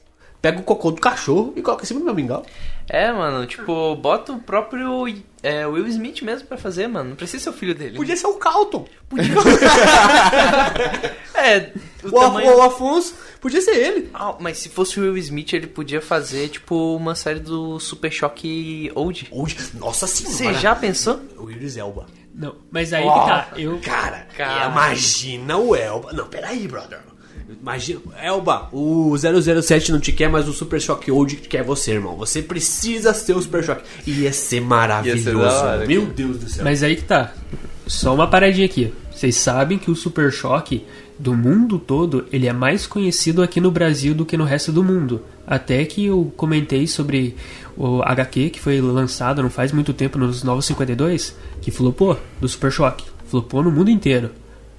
[0.40, 2.46] pega o cocô do cachorro e coloca em cima do meu mingau.
[2.88, 5.06] É, mano, tipo, bota o próprio
[5.42, 7.10] é, Will Smith mesmo pra fazer, mano.
[7.10, 7.96] Não precisa ser o filho dele.
[7.96, 8.86] Podia ser o Calton.
[9.08, 9.34] Podia
[11.34, 11.70] É,
[12.02, 12.56] o, o, tamanho...
[12.56, 13.14] o Afonso.
[13.40, 14.10] Podia ser ele.
[14.14, 18.10] Ah, mas se fosse o Will Smith, ele podia fazer, tipo, uma série do Super
[18.10, 19.28] Choque Old.
[19.30, 20.58] Hoje, nossa Você senhora.
[20.58, 21.20] já pensou?
[21.36, 22.06] O Idris Elba.
[22.34, 23.48] Não, mas aí que tá.
[23.56, 24.70] Eu, Cara, Cara.
[24.70, 26.12] imagina o Elba.
[26.12, 27.00] Não, peraí, brother.
[27.60, 32.16] Imagina, Elba, o 007 não te quer, mas o Super Shock Old quer você, irmão.
[32.16, 33.82] Você precisa ser o Super Shock.
[34.06, 35.30] Ia ser maravilhoso.
[35.30, 36.14] Ia ser hora, Meu cara.
[36.14, 36.64] Deus do céu.
[36.64, 37.32] Mas aí que tá.
[37.86, 38.92] Só uma paradinha aqui.
[39.10, 40.84] Vocês sabem que o Super Choque
[41.18, 44.84] do mundo todo, ele é mais conhecido aqui no Brasil do que no resto do
[44.84, 45.22] mundo.
[45.46, 47.34] Até que eu comentei sobre
[47.76, 52.48] o HQ que foi lançado não faz muito tempo nos Novos 52, que flopou do
[52.48, 53.04] Super Choque.
[53.26, 54.30] Flopou no mundo inteiro.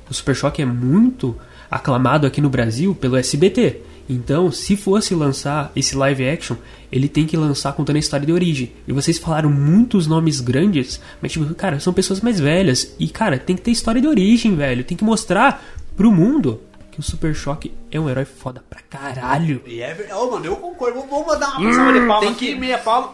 [0.09, 1.35] O Super Choque é muito
[1.69, 3.81] aclamado aqui no Brasil pelo SBT.
[4.11, 6.55] Então, se fosse lançar esse live action,
[6.91, 8.71] ele tem que lançar contando a história de origem.
[8.87, 12.95] E vocês falaram muitos nomes grandes, mas tipo, cara, são pessoas mais velhas.
[12.99, 14.83] E, cara, tem que ter história de origem, velho.
[14.83, 15.63] Tem que mostrar
[15.95, 16.59] pro mundo
[16.91, 19.61] que o Super Choque é um herói foda pra caralho.
[19.67, 20.19] E é verdade.
[20.19, 21.01] Ô, mano, eu concordo.
[21.07, 23.13] Vamos mandar uma salva de palmas tem aqui, que- meia palma.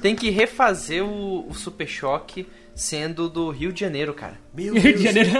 [0.00, 4.38] Tem que refazer o, o Super Choque sendo do Rio de Janeiro, cara.
[4.58, 5.04] Meu Rio de.
[5.04, 5.30] Janeiro.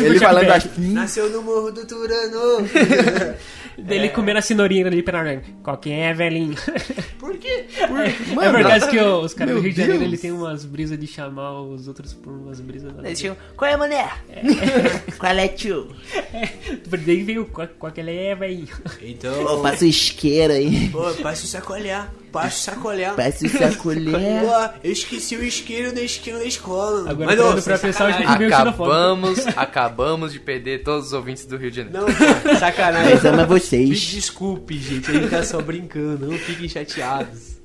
[0.00, 0.92] Ele falando assim.
[0.92, 2.66] Nasceu no Morro do Turano.
[3.78, 6.56] Dele comendo a cenourinha ali pra Qual que é, velhinho?
[7.18, 7.66] Por quê?
[8.42, 11.60] é verdade que os caras do Rio de Janeiro ele tem umas brisas de chamar
[11.60, 12.92] os outros por umas brisas.
[13.04, 14.10] Eles tinham, qual é, mané?
[15.18, 15.88] qual é, tio?
[17.06, 18.68] Daí veio qual, qual que ele é, velhinho.
[19.00, 20.88] Então, Passa o isqueiro aí.
[20.88, 22.12] pô, passa o sacolhar.
[22.32, 23.14] Passa o sacolhar.
[23.16, 24.40] Passa o sacolé.
[24.40, 27.10] Pô, eu esqueci o isqueiro da esquina da escola.
[27.10, 27.92] Agora Mas, tô ô, pra que-
[28.38, 28.54] meio.
[28.54, 31.98] Acabamos, acabamos de perder todos os ouvintes do Rio de Janeiro.
[32.00, 33.14] Não, pô, sacanagem.
[33.14, 34.00] Mas ama Me vocês.
[34.00, 35.10] desculpe, gente.
[35.10, 36.26] A gente tá só brincando.
[36.26, 37.58] Não fiquem chateados.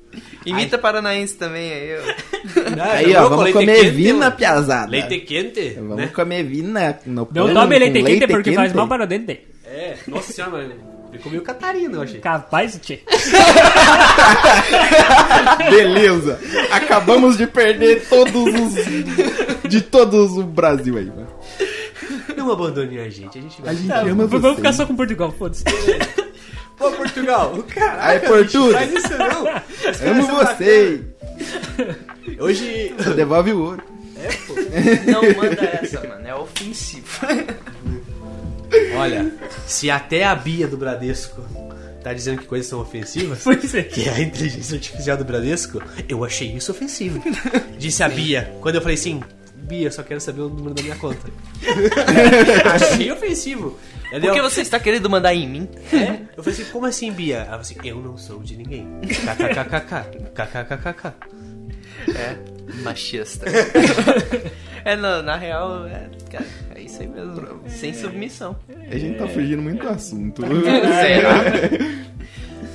[0.46, 2.70] Imita paranaense também aí, ó.
[2.76, 4.90] Não, Aí, não, ó, vamos leite comer quente, vina, piazada.
[4.90, 6.06] Leite quente, Vamos né?
[6.08, 8.76] comer vina no Não pano tome com leite quente leite porque faz quente.
[8.76, 9.40] mal para o dente.
[9.66, 10.93] É, nossa senhora, mano.
[11.14, 12.20] Eu comi o Catarina, eu achei.
[12.20, 13.00] Capaz, tchê.
[15.70, 16.38] Beleza.
[16.70, 18.74] Acabamos de perder todos os...
[19.70, 21.28] De todos o Brasil aí, mano.
[22.36, 23.70] Não abandone a gente, a gente vai.
[23.70, 24.56] A gente Tá, ama vamos vocês.
[24.56, 25.62] ficar só com Portugal, foda-se.
[26.76, 28.02] Pô, Portugal, caralho.
[28.02, 28.72] Aí, Portugal.
[28.72, 29.46] Faz isso não.
[30.10, 31.00] Amo vocês.
[32.40, 32.92] Hoje.
[33.14, 33.82] Devolve o ouro.
[34.16, 34.54] É, pô.
[35.10, 36.26] Não manda essa, mano.
[36.26, 37.06] É ofensivo.
[38.96, 39.32] Olha,
[39.66, 41.42] se até a Bia do Bradesco
[42.02, 43.42] tá dizendo que coisas são ofensivas.
[43.44, 43.82] Pois é.
[43.82, 47.22] Que é a inteligência artificial do Bradesco, eu achei isso ofensivo.
[47.78, 49.22] Disse a Bia, quando eu falei assim,
[49.54, 51.26] Bia, só quero saber o número da minha conta.
[52.74, 53.78] achei ofensivo.
[54.08, 54.34] Entendeu?
[54.34, 55.68] que você está querendo mandar em mim?
[55.92, 56.20] É?
[56.36, 57.36] Eu falei assim, como assim, Bia?
[57.38, 58.86] Ela falou assim, eu não sou de ninguém.
[59.00, 60.30] KKKKK.
[60.34, 61.14] KKKKK.
[62.14, 62.36] É,
[62.82, 63.46] machista.
[64.84, 67.60] é, não, na real, é, cara, é isso aí mesmo.
[67.68, 68.56] Sem submissão.
[68.90, 70.42] A gente tá fugindo muito do assunto.
[70.46, 72.04] Será?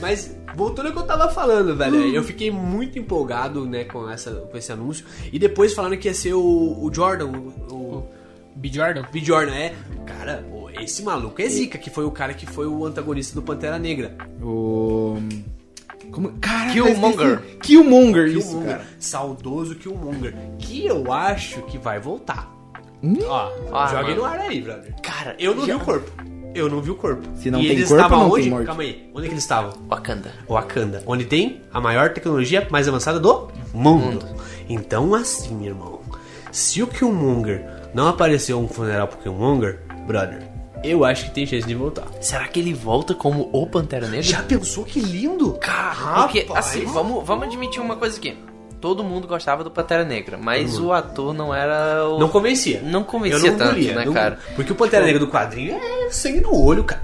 [0.02, 4.32] Mas, voltando ao que eu tava falando, velho, eu fiquei muito empolgado, né, com, essa,
[4.32, 5.06] com esse anúncio.
[5.32, 8.08] E depois falando que ia ser o, o Jordan, o, o
[8.56, 8.70] B.
[8.70, 9.04] Jordan?
[9.12, 9.20] B.
[9.20, 9.74] Jordan, é.
[10.06, 10.46] Cara,
[10.82, 14.16] esse maluco é zica, que foi o cara que foi o antagonista do Pantera Negra.
[14.42, 15.18] O...
[16.12, 16.32] Como...
[16.40, 17.34] Caraca, Killmonger.
[17.40, 17.58] esqueci.
[17.62, 18.86] Killmonger, isso, Killmonger, cara.
[19.00, 22.50] saudoso Killmonger, que eu acho que vai voltar.
[23.04, 23.18] Hum?
[23.28, 24.94] Ó, Ah, joguei no ar aí, brother.
[25.02, 26.12] Cara, Eu não já- vi o corpo.
[26.56, 27.22] Eu não vi o corpo.
[27.36, 28.50] Se não e tem eles corpo, estavam não tem onde?
[28.50, 28.66] morte.
[28.66, 29.10] Calma aí.
[29.14, 29.72] Onde é que eles estavam?
[29.88, 30.34] Wakanda.
[30.50, 34.26] Wakanda, onde tem a maior tecnologia mais avançada do mundo.
[34.68, 36.02] Então, assim, irmão,
[36.52, 40.42] se o Killmonger não apareceu um funeral pro Killmonger, brother,
[40.84, 42.06] eu acho que tem chance de voltar.
[42.22, 44.22] Será que ele volta como o Pantera Negra?
[44.24, 45.54] Já pensou que lindo?
[45.54, 48.38] Cara, porque, assim, vamos, vamos admitir uma coisa aqui.
[48.82, 52.18] Todo mundo gostava do Pantera Negra, mas o ator não era o...
[52.18, 52.82] Não convencia.
[52.82, 54.40] Não convencia Eu não tanto, engolia, né, não- cara?
[54.56, 57.02] Porque o Pantera Negra do quadrinho é sangue no olho, cara.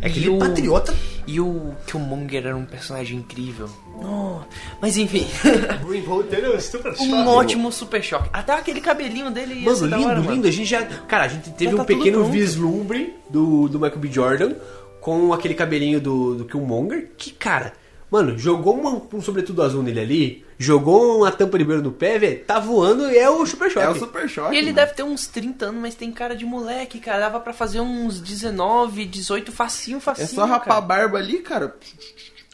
[0.00, 0.94] É aquele E o- patriota.
[1.26, 3.68] E o Killmonger era um personagem incrível.
[4.00, 4.38] Oh,
[4.80, 5.26] mas enfim,
[7.00, 8.28] um ótimo super choque.
[8.32, 10.30] Até aquele cabelinho dele ia Mano, lindo, hora, lindo.
[10.30, 10.46] mano.
[10.46, 10.84] A gente já.
[10.84, 14.08] Cara, a gente teve Já tá um tudo pequeno vislumbre do, do Michael B.
[14.12, 14.54] Jordan
[15.00, 17.10] com aquele cabelinho do, do Killmonger.
[17.16, 17.72] Que, cara,
[18.10, 22.18] mano, jogou uma- um sobretudo azul nele ali, jogou uma tampa de brilho no pé,
[22.18, 23.86] velho, tá voando e é o Super Choque.
[23.86, 24.54] É o Super Choque.
[24.54, 24.76] E ele mano.
[24.76, 27.20] deve ter uns 30 anos, mas tem cara de moleque, cara.
[27.20, 30.24] Dava pra fazer uns 19, 18 facinho, facinho.
[30.24, 31.74] É só rapar a barba ali, cara.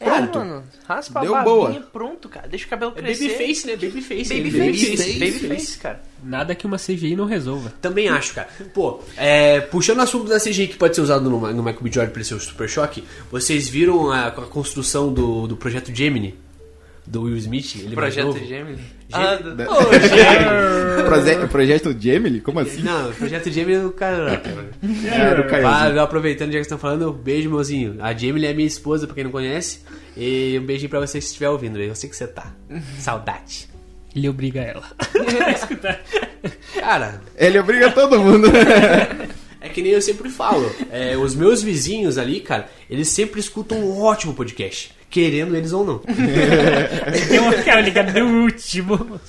[0.03, 0.39] É, Pronto.
[0.39, 0.63] mano.
[0.87, 1.71] Raspa Deu a boa.
[1.91, 2.47] pronto, cara.
[2.47, 3.29] Deixa o cabelo É crescer.
[3.29, 3.73] babyface, né?
[3.75, 4.33] Babyface.
[4.33, 4.97] ele é Babyface.
[4.97, 5.19] Babyface.
[5.47, 6.01] Babyface, cara.
[6.23, 7.73] Nada que uma CGI não resolva.
[7.81, 8.47] Também acho, cara.
[8.73, 11.91] Pô, é, puxando o assunto da CGI que pode ser usado no, no Michael B.
[11.91, 15.93] Jordan pra ele ser o Super Choque, vocês viram a, a construção do, do projeto
[15.93, 16.35] Gemini?
[17.05, 17.75] Do Will Smith?
[17.83, 18.31] Ele Projeto?
[18.37, 18.47] Gemini.
[18.47, 18.81] Gemini.
[19.11, 21.03] Ah, do- Da- Gemini!
[21.05, 22.39] Proje- Projeto Gemini?
[22.41, 22.81] Como assim?
[22.81, 24.41] Não, o projeto Gemini é do cara.
[25.11, 25.99] É, do Caiozinho.
[25.99, 27.97] Ah, aproveitando já que estão falando, beijo, meuzinho.
[27.99, 29.81] A Jamie é minha esposa, pra quem não conhece.
[30.15, 31.77] E um beijinho pra você se estiver ouvindo.
[31.79, 32.53] Eu sei que você tá.
[32.99, 33.67] Saudade.
[34.15, 34.83] Ele obriga ela.
[35.45, 35.99] a escutar.
[36.79, 38.47] Cara, Ele obriga todo mundo.
[39.63, 40.69] É que nem eu sempre falo.
[40.91, 44.91] é, os meus vizinhos ali, cara, eles sempre escutam um ótimo podcast.
[45.09, 46.01] Querendo eles ou não.
[47.29, 49.19] Eu quero ligar no último.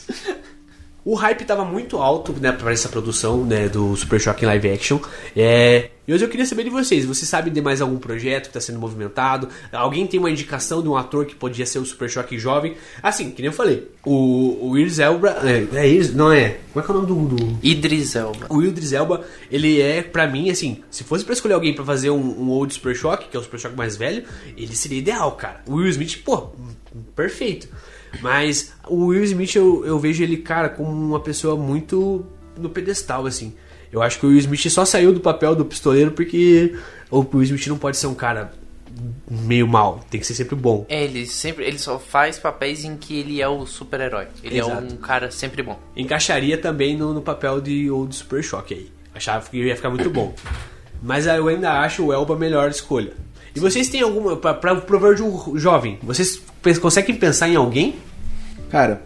[1.05, 4.71] O hype tava muito alto, né, pra essa produção, né, do Super Shock em live
[4.71, 4.99] action.
[5.37, 8.55] É, e hoje eu queria saber de vocês, vocês sabem de mais algum projeto que
[8.55, 9.49] tá sendo movimentado?
[9.71, 12.75] Alguém tem uma indicação de um ator que podia ser o Super Shock jovem?
[13.03, 16.57] Assim, que nem eu falei, o, o Idris Elba, é, é Idris- não é?
[16.73, 18.47] Como é que é o nome do- do, Idris Elba.
[18.49, 22.09] o Idris Elba, ele é, pra mim, assim, se fosse pra escolher alguém pra fazer
[22.09, 24.25] um, um old Super Shock, que é o Super Shock mais velho,
[24.57, 25.61] ele seria ideal, cara.
[25.67, 26.49] O Will Smith, pô,
[27.15, 27.69] perfeito.
[28.21, 32.25] Mas o Will Smith, eu, eu vejo ele, cara, como uma pessoa muito
[32.57, 33.55] no pedestal, assim.
[33.93, 36.77] Eu acho que o Will Smith só saiu do papel do pistoleiro porque
[37.11, 38.53] o Will Smith não pode ser um cara
[39.29, 40.85] meio mal, tem que ser sempre bom.
[40.89, 44.27] É, ele sempre ele só faz papéis em que ele é o super-herói.
[44.43, 44.95] Ele é Exato.
[44.95, 45.79] um cara sempre bom.
[45.97, 48.91] encaixaria também no, no papel de Old Super Shock aí.
[49.15, 50.35] Achava que ia ficar muito bom.
[51.03, 53.13] Mas eu ainda acho o Elba a melhor escolha.
[53.55, 54.37] E vocês têm alguma.
[54.37, 57.95] Pra provar de um jovem, vocês pens- conseguem pensar em alguém?
[58.71, 59.03] Cara,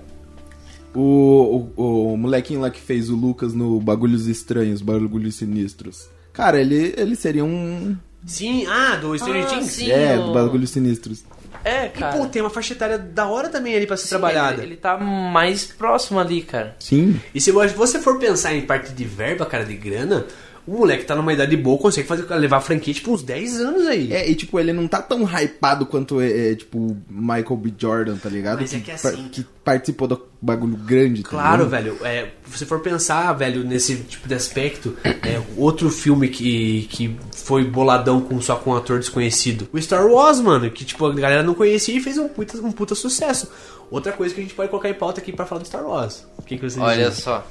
[0.94, 6.08] o, o, o molequinho lá que fez o Lucas no Bagulhos Estranhos, Bagulhos Sinistros.
[6.32, 7.96] Cara, ele, ele seria um.
[8.26, 9.70] Sim, ah, do Stranger Ah, Things?
[9.72, 9.90] sim.
[9.90, 11.24] é, o- do Bagulhos Sinistros.
[11.64, 12.16] É, E cara.
[12.16, 14.62] pô, tem uma faixa etária da hora também ali pra ser Sim, trabalhada.
[14.62, 16.76] Ele, ele tá mais próximo ali, cara.
[16.78, 17.20] Sim.
[17.34, 20.24] E se você for pensar em parte de verba, cara, de grana,
[20.68, 23.86] o moleque tá numa idade boa, consegue fazer, levar a franquia tipo uns 10 anos
[23.86, 24.12] aí.
[24.12, 27.72] É, e tipo, ele não tá tão hypado quanto, é, é, tipo, Michael B.
[27.78, 28.60] Jordan, tá ligado?
[28.60, 31.70] Mas é que assim- que participou do bagulho grande, tá Claro, ligado?
[31.70, 32.06] velho.
[32.06, 37.16] É, se você for pensar, velho, nesse tipo de aspecto, é, outro filme que, que
[37.34, 39.68] foi boladão com, só com um ator desconhecido.
[39.72, 42.72] O Star Wars, mano, que tipo, a galera não conhecia e fez um puta, um
[42.72, 43.48] puta sucesso.
[43.90, 46.26] Outra coisa que a gente pode colocar em pauta aqui pra falar do Star Wars.
[46.36, 47.22] O que, que vocês Olha dizem?
[47.24, 47.46] só.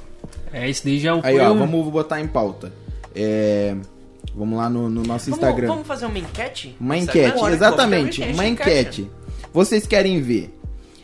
[0.52, 1.58] É, esse daí já Aí, foi ó, um...
[1.58, 2.72] vamos botar em pauta.
[3.14, 3.76] É,
[4.34, 5.68] vamos lá no, no nosso Vamos, Instagram.
[5.68, 6.76] vamos fazer uma enquete?
[6.80, 7.54] Uma enquete, Instagram?
[7.54, 8.22] exatamente.
[8.22, 9.10] Uma fazer enquete.
[9.52, 10.58] Vocês querem ver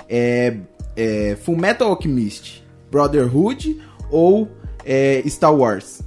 [0.08, 0.56] é,
[0.96, 3.80] é, Full Metal Alchemist, Brotherhood
[4.10, 4.48] ou
[4.84, 6.02] é, Star Wars?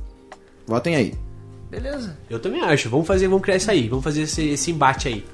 [0.65, 1.13] Votem aí.
[1.69, 2.17] Beleza.
[2.29, 2.89] Eu também acho.
[2.89, 3.87] Vamos fazer, vamos criar isso aí.
[3.87, 5.25] Vamos fazer esse, esse embate aí.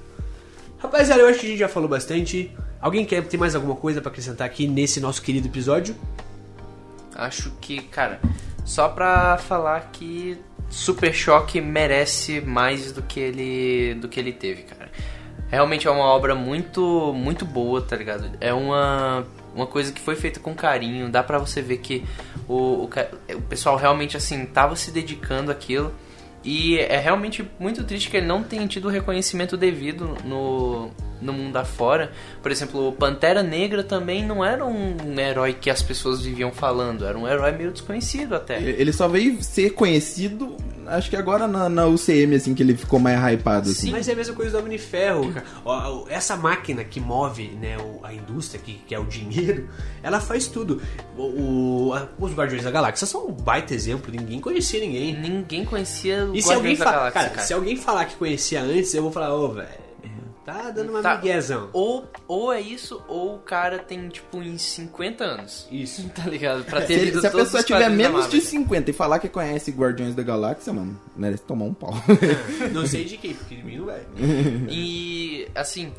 [0.77, 2.51] Rapaziada, eu acho que a gente já falou bastante.
[2.81, 5.95] Alguém quer ter mais alguma coisa pra acrescentar aqui nesse nosso querido episódio?
[7.15, 8.19] Acho que, cara,
[8.65, 10.37] só pra falar que
[10.73, 14.89] Super Choque merece mais do que ele do que ele teve, cara.
[15.47, 18.31] Realmente é uma obra muito muito boa, tá ligado?
[18.41, 22.03] É uma uma coisa que foi feita com carinho, dá pra você ver que
[22.49, 22.89] o, o,
[23.35, 25.93] o pessoal realmente assim tava se dedicando àquilo.
[26.43, 30.89] E é realmente muito triste que ele não tenha tido o reconhecimento devido no,
[31.23, 32.11] no mundo afora.
[32.41, 37.05] Por exemplo, o Pantera Negra também não era um herói que as pessoas viviam falando,
[37.05, 38.61] era um herói meio desconhecido até.
[38.61, 40.55] Ele só veio ser conhecido,
[40.87, 43.91] acho que agora na, na UCM, assim, que ele ficou mais hypado, assim.
[43.91, 45.45] Mas é a mesma coisa do Homem de Ferro, cara.
[45.65, 49.69] Ó, Essa máquina que move né, a indústria, que, que é o dinheiro,
[50.01, 50.81] ela faz tudo.
[51.17, 55.13] O, o- a- os Guardiões da Galáxia são um baita exemplo, ninguém conhecia ninguém.
[55.19, 57.47] Ninguém conhecia o E se alguém, Guardiões da Galáxia, cara, cara.
[57.47, 59.82] se alguém falar que conhecia antes, eu vou falar, ô, velho,
[60.45, 61.15] tá dando uma Tá.
[61.15, 61.69] miguezão.
[61.73, 65.67] Ou, ou é isso, ou o cara tem, tipo, uns 50 anos.
[65.71, 66.09] Isso.
[66.15, 66.63] Tá ligado?
[66.65, 68.41] Pra Se, ter ele- lido se a pessoa tiver menos de Marvel.
[68.41, 71.93] 50 e falar que conhece Guardiões da Galáxia, mano, merece tomar um pau.
[72.71, 74.01] Não sei de quem, porque de mim não é.
[74.69, 75.91] E, assim,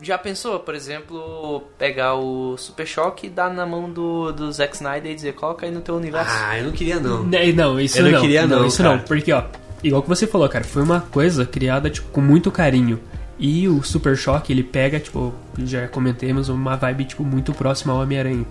[0.00, 4.74] já pensou, por exemplo, pegar o Super Choque e dar na mão do, do Zack
[4.76, 6.30] Snyder e dizer, coloca aí no teu universo.
[6.32, 7.22] Ah, eu não queria não.
[7.24, 8.20] Não, não, isso Eu não não.
[8.20, 8.96] queria não, isso cara.
[8.96, 9.44] não, porque ó,
[9.82, 13.00] igual que você falou, cara, foi uma coisa criada tipo com muito carinho.
[13.38, 18.00] E o Super Choque, ele pega, tipo, já comentemos, uma vibe tipo muito próxima ao
[18.00, 18.44] Homem-Aranha.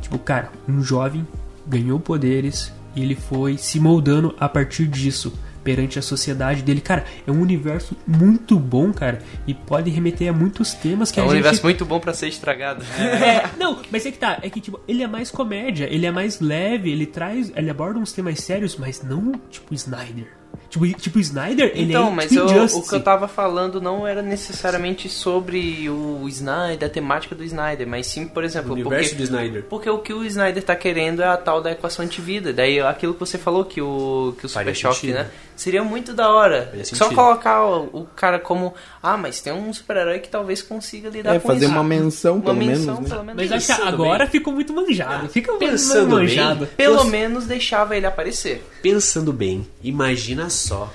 [0.00, 1.26] Tipo, cara, um jovem
[1.66, 5.32] ganhou poderes e ele foi se moldando a partir disso
[5.68, 6.80] perante a sociedade dele.
[6.80, 11.22] Cara, é um universo muito bom, cara, e pode remeter a muitos temas que é
[11.22, 12.82] a um gente universo muito bom pra ser estragado.
[12.98, 16.10] é, não, mas é que tá, é que tipo, ele é mais comédia, ele é
[16.10, 20.37] mais leve, ele traz, ele aborda uns temas sérios, mas não tipo Snyder.
[20.70, 24.06] Tipo, tipo Snyder, ele Então, é mas tipo eu- o que eu tava falando não
[24.06, 29.10] era necessariamente sobre o Snyder, a temática do Snyder, mas sim, por O exemplo, universo
[29.10, 29.62] porque, do Snyder.
[29.68, 32.52] porque o que o Snyder tá querendo é a tal da equação antivida.
[32.52, 35.14] Daí aquilo que você falou que o, que o Super sentido.
[35.14, 35.30] né?
[35.56, 36.66] Seria muito da hora.
[36.66, 37.14] Faria Só sentido.
[37.16, 41.38] colocar o, o cara como, ah, mas tem um super-herói que talvez consiga lidar É,
[41.40, 41.74] com fazer isso.
[41.74, 43.08] uma menção, uma pelo menção, menos, né?
[43.08, 43.42] pelo menos.
[43.42, 44.28] Mas acho que agora bem.
[44.28, 45.28] ficou muito manjado.
[45.28, 46.26] Fica muito Pensando bem.
[46.26, 46.66] manjado.
[46.76, 48.64] Pelo Você- menos deixava ele aparecer.
[48.82, 50.92] Pensando bem, imagina só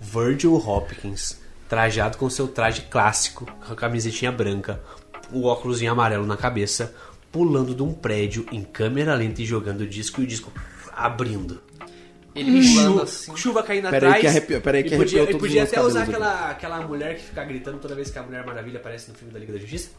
[0.00, 4.80] Virgil Hopkins trajado com seu traje clássico, com a camisetinha branca,
[5.32, 6.94] o óculos em amarelo na cabeça,
[7.32, 10.52] pulando de um prédio em câmera lenta e jogando o disco e o disco
[10.92, 11.60] abrindo.
[12.34, 13.26] Ele pulando assim.
[13.26, 14.20] Chuva, chuva caindo Pera aí atrás.
[14.20, 17.78] que arrepiou- pera aí que podia, podia até usar aquela, aquela mulher que fica gritando
[17.78, 19.90] toda vez que a Mulher Maravilha aparece no filme da Liga da Justiça.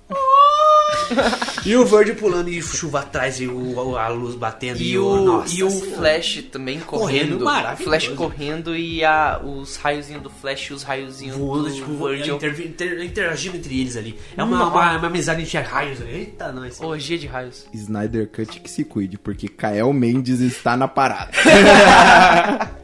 [1.66, 4.82] E o Verde pulando e chuva atrás e o, a luz batendo.
[4.82, 5.96] E o, o, nossa e o Senhora.
[5.98, 7.78] Flash também Correndo, correndo.
[7.78, 12.36] Flash correndo e a, os raiozinhos do Flash e os raiozinhos voando, do tipo, Virgil.
[12.36, 14.20] inter- inter- interagindo entre eles ali.
[14.36, 16.12] É uma, uma, uma amizade entre raios ali.
[16.16, 16.80] Eita, nós.
[16.82, 17.66] Orgia de raios.
[17.74, 21.32] Snyder Cut que se cuide, porque Kael Mendes está na parada.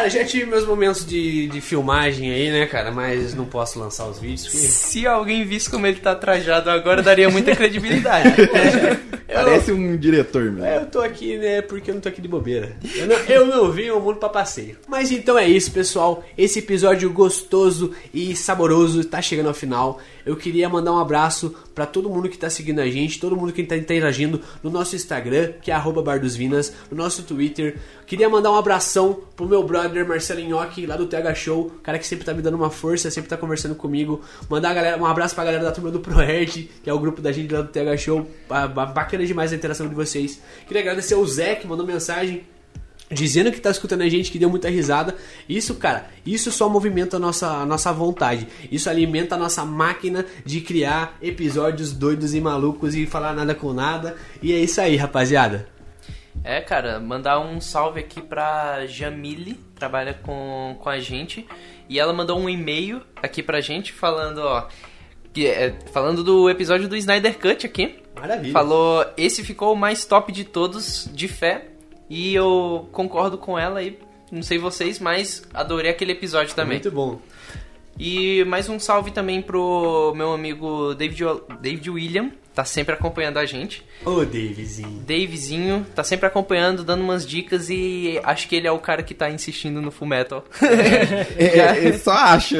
[0.00, 2.90] Cara, já tive meus momentos de, de filmagem aí, né, cara?
[2.90, 4.44] Mas não posso lançar os vídeos.
[4.48, 8.30] porque- Se alguém visse como ele tá trajado agora, daria muita credibilidade.
[9.32, 10.64] Parece um diretor, É, meu.
[10.64, 12.76] eu tô aqui, né, porque eu não tô aqui de bobeira.
[12.96, 14.76] Eu não, eu não vim ao mundo pra passeio.
[14.88, 16.24] Mas então é isso, pessoal.
[16.36, 20.00] Esse episódio gostoso e saboroso tá chegando ao final.
[20.26, 23.52] Eu queria mandar um abraço pra todo mundo que tá seguindo a gente, todo mundo
[23.52, 27.76] que tá interagindo no nosso Instagram, que é arroba bardosvinas, no nosso Twitter.
[28.10, 32.04] Queria mandar um abração pro meu brother Marcelo Nhoque, lá do TH Show, cara que
[32.04, 34.20] sempre tá me dando uma força, sempre tá conversando comigo.
[34.48, 37.30] Mandar galera, um abraço pra galera da turma do ProErd, que é o grupo da
[37.30, 38.28] gente lá do TH Show.
[38.48, 40.40] Ba- ba- Bacana demais a interação de vocês.
[40.66, 42.42] Queria agradecer ao Zé que mandou mensagem
[43.12, 45.14] dizendo que tá escutando a gente, que deu muita risada.
[45.48, 48.48] Isso, cara, isso só movimenta a nossa, a nossa vontade.
[48.72, 53.72] Isso alimenta a nossa máquina de criar episódios doidos e malucos e falar nada com
[53.72, 54.16] nada.
[54.42, 55.68] E é isso aí, rapaziada.
[56.42, 61.46] É, cara, mandar um salve aqui pra Jamile, trabalha com, com a gente.
[61.88, 64.68] E ela mandou um e-mail aqui pra gente falando, ó.
[65.32, 67.98] Que é, falando do episódio do Snyder Cut aqui.
[68.18, 68.52] Maravilha.
[68.52, 71.68] Falou, esse ficou o mais top de todos, de fé.
[72.08, 73.98] E eu concordo com ela aí.
[74.30, 76.78] Não sei vocês, mas adorei aquele episódio também.
[76.78, 77.20] Muito bom.
[77.98, 81.22] E mais um salve também pro meu amigo David,
[81.60, 83.84] David William, tá sempre acompanhando a gente.
[84.04, 85.00] Ô, Davizinho.
[85.06, 89.14] Davezinho tá sempre acompanhando, dando umas dicas e acho que ele é o cara que
[89.14, 90.44] tá insistindo no Full Metal.
[91.36, 92.58] É, é, é, só acha.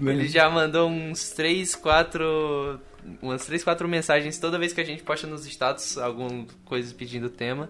[0.00, 0.12] né?
[0.12, 2.80] ele já mandou uns 3, 4.
[3.20, 7.28] Umas 3, 4 mensagens toda vez que a gente posta nos status alguma coisa pedindo
[7.28, 7.68] tema.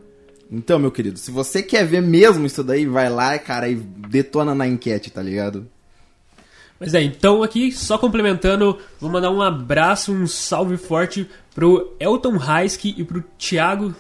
[0.51, 4.55] Então, meu querido, se você quer ver mesmo isso daí, vai lá, cara, e detona
[4.55, 5.68] na enquete, tá ligado?
[6.81, 12.37] Mas é, então aqui, só complementando, vou mandar um abraço, um salve forte pro Elton
[12.37, 13.95] Heiske e pro Thiago.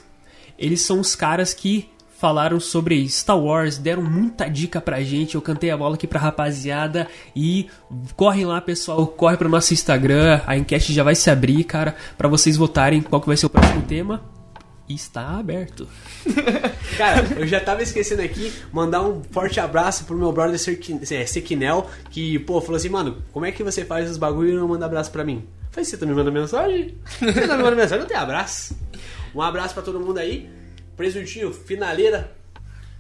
[0.58, 5.34] Eles são os caras que falaram sobre Star Wars, deram muita dica pra gente.
[5.34, 7.06] Eu cantei a bola aqui pra rapaziada.
[7.36, 7.68] E
[8.16, 10.40] correm lá, pessoal, corre pro nosso Instagram.
[10.46, 13.50] A enquete já vai se abrir, cara, pra vocês votarem qual que vai ser o
[13.50, 14.39] próximo tema.
[14.92, 15.86] Está aberto.
[16.98, 21.88] Cara, eu já tava esquecendo aqui, mandar um forte abraço pro meu brother é, Sequinel,
[22.10, 24.84] que, pô, falou assim, mano, como é que você faz os bagulho e não manda
[24.86, 25.44] abraço pra mim?
[25.46, 26.96] Eu falei, você tá me mandando mensagem?
[27.20, 28.00] Você tá me mandando mensagem?
[28.00, 28.76] Não tem abraço.
[29.32, 30.50] Um abraço pra todo mundo aí.
[30.96, 32.32] Presuntinho, finaleira.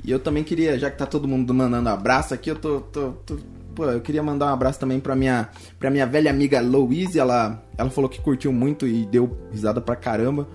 [0.04, 2.80] E eu também queria, já que tá todo mundo mandando abraço aqui, eu tô.
[2.80, 3.38] tô, tô-
[3.74, 7.18] pô, eu queria mandar um abraço também pra minha, pra minha velha amiga Louise.
[7.18, 10.46] Ela, ela falou que curtiu muito e deu risada pra caramba.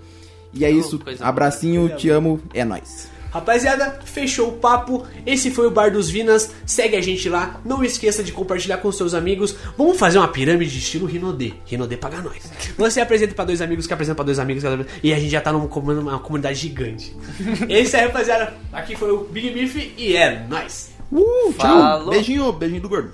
[0.56, 1.00] E é Oh, isso.
[1.22, 3.14] Abracinho, te amo, é nóis.
[3.32, 5.06] Rapaziada, fechou o papo.
[5.26, 6.52] Esse foi o Bar dos Vinas.
[6.66, 7.60] Segue a gente lá.
[7.66, 9.54] Não esqueça de compartilhar com seus amigos.
[9.78, 11.52] Vamos fazer uma pirâmide de estilo Rinodê.
[11.66, 12.50] Rinodê paga nós.
[12.78, 14.64] Você apresenta pra dois amigos, que apresenta pra dois amigos,
[15.04, 17.14] e a gente já tá numa comu- uma comunidade gigante.
[17.68, 18.54] É isso aí, rapaziada.
[18.72, 20.92] Aqui foi o Big Beef e é nóis.
[21.12, 21.68] Uh, tchau.
[21.82, 22.10] Falou.
[22.12, 23.12] Beijinho, beijinho do gordo.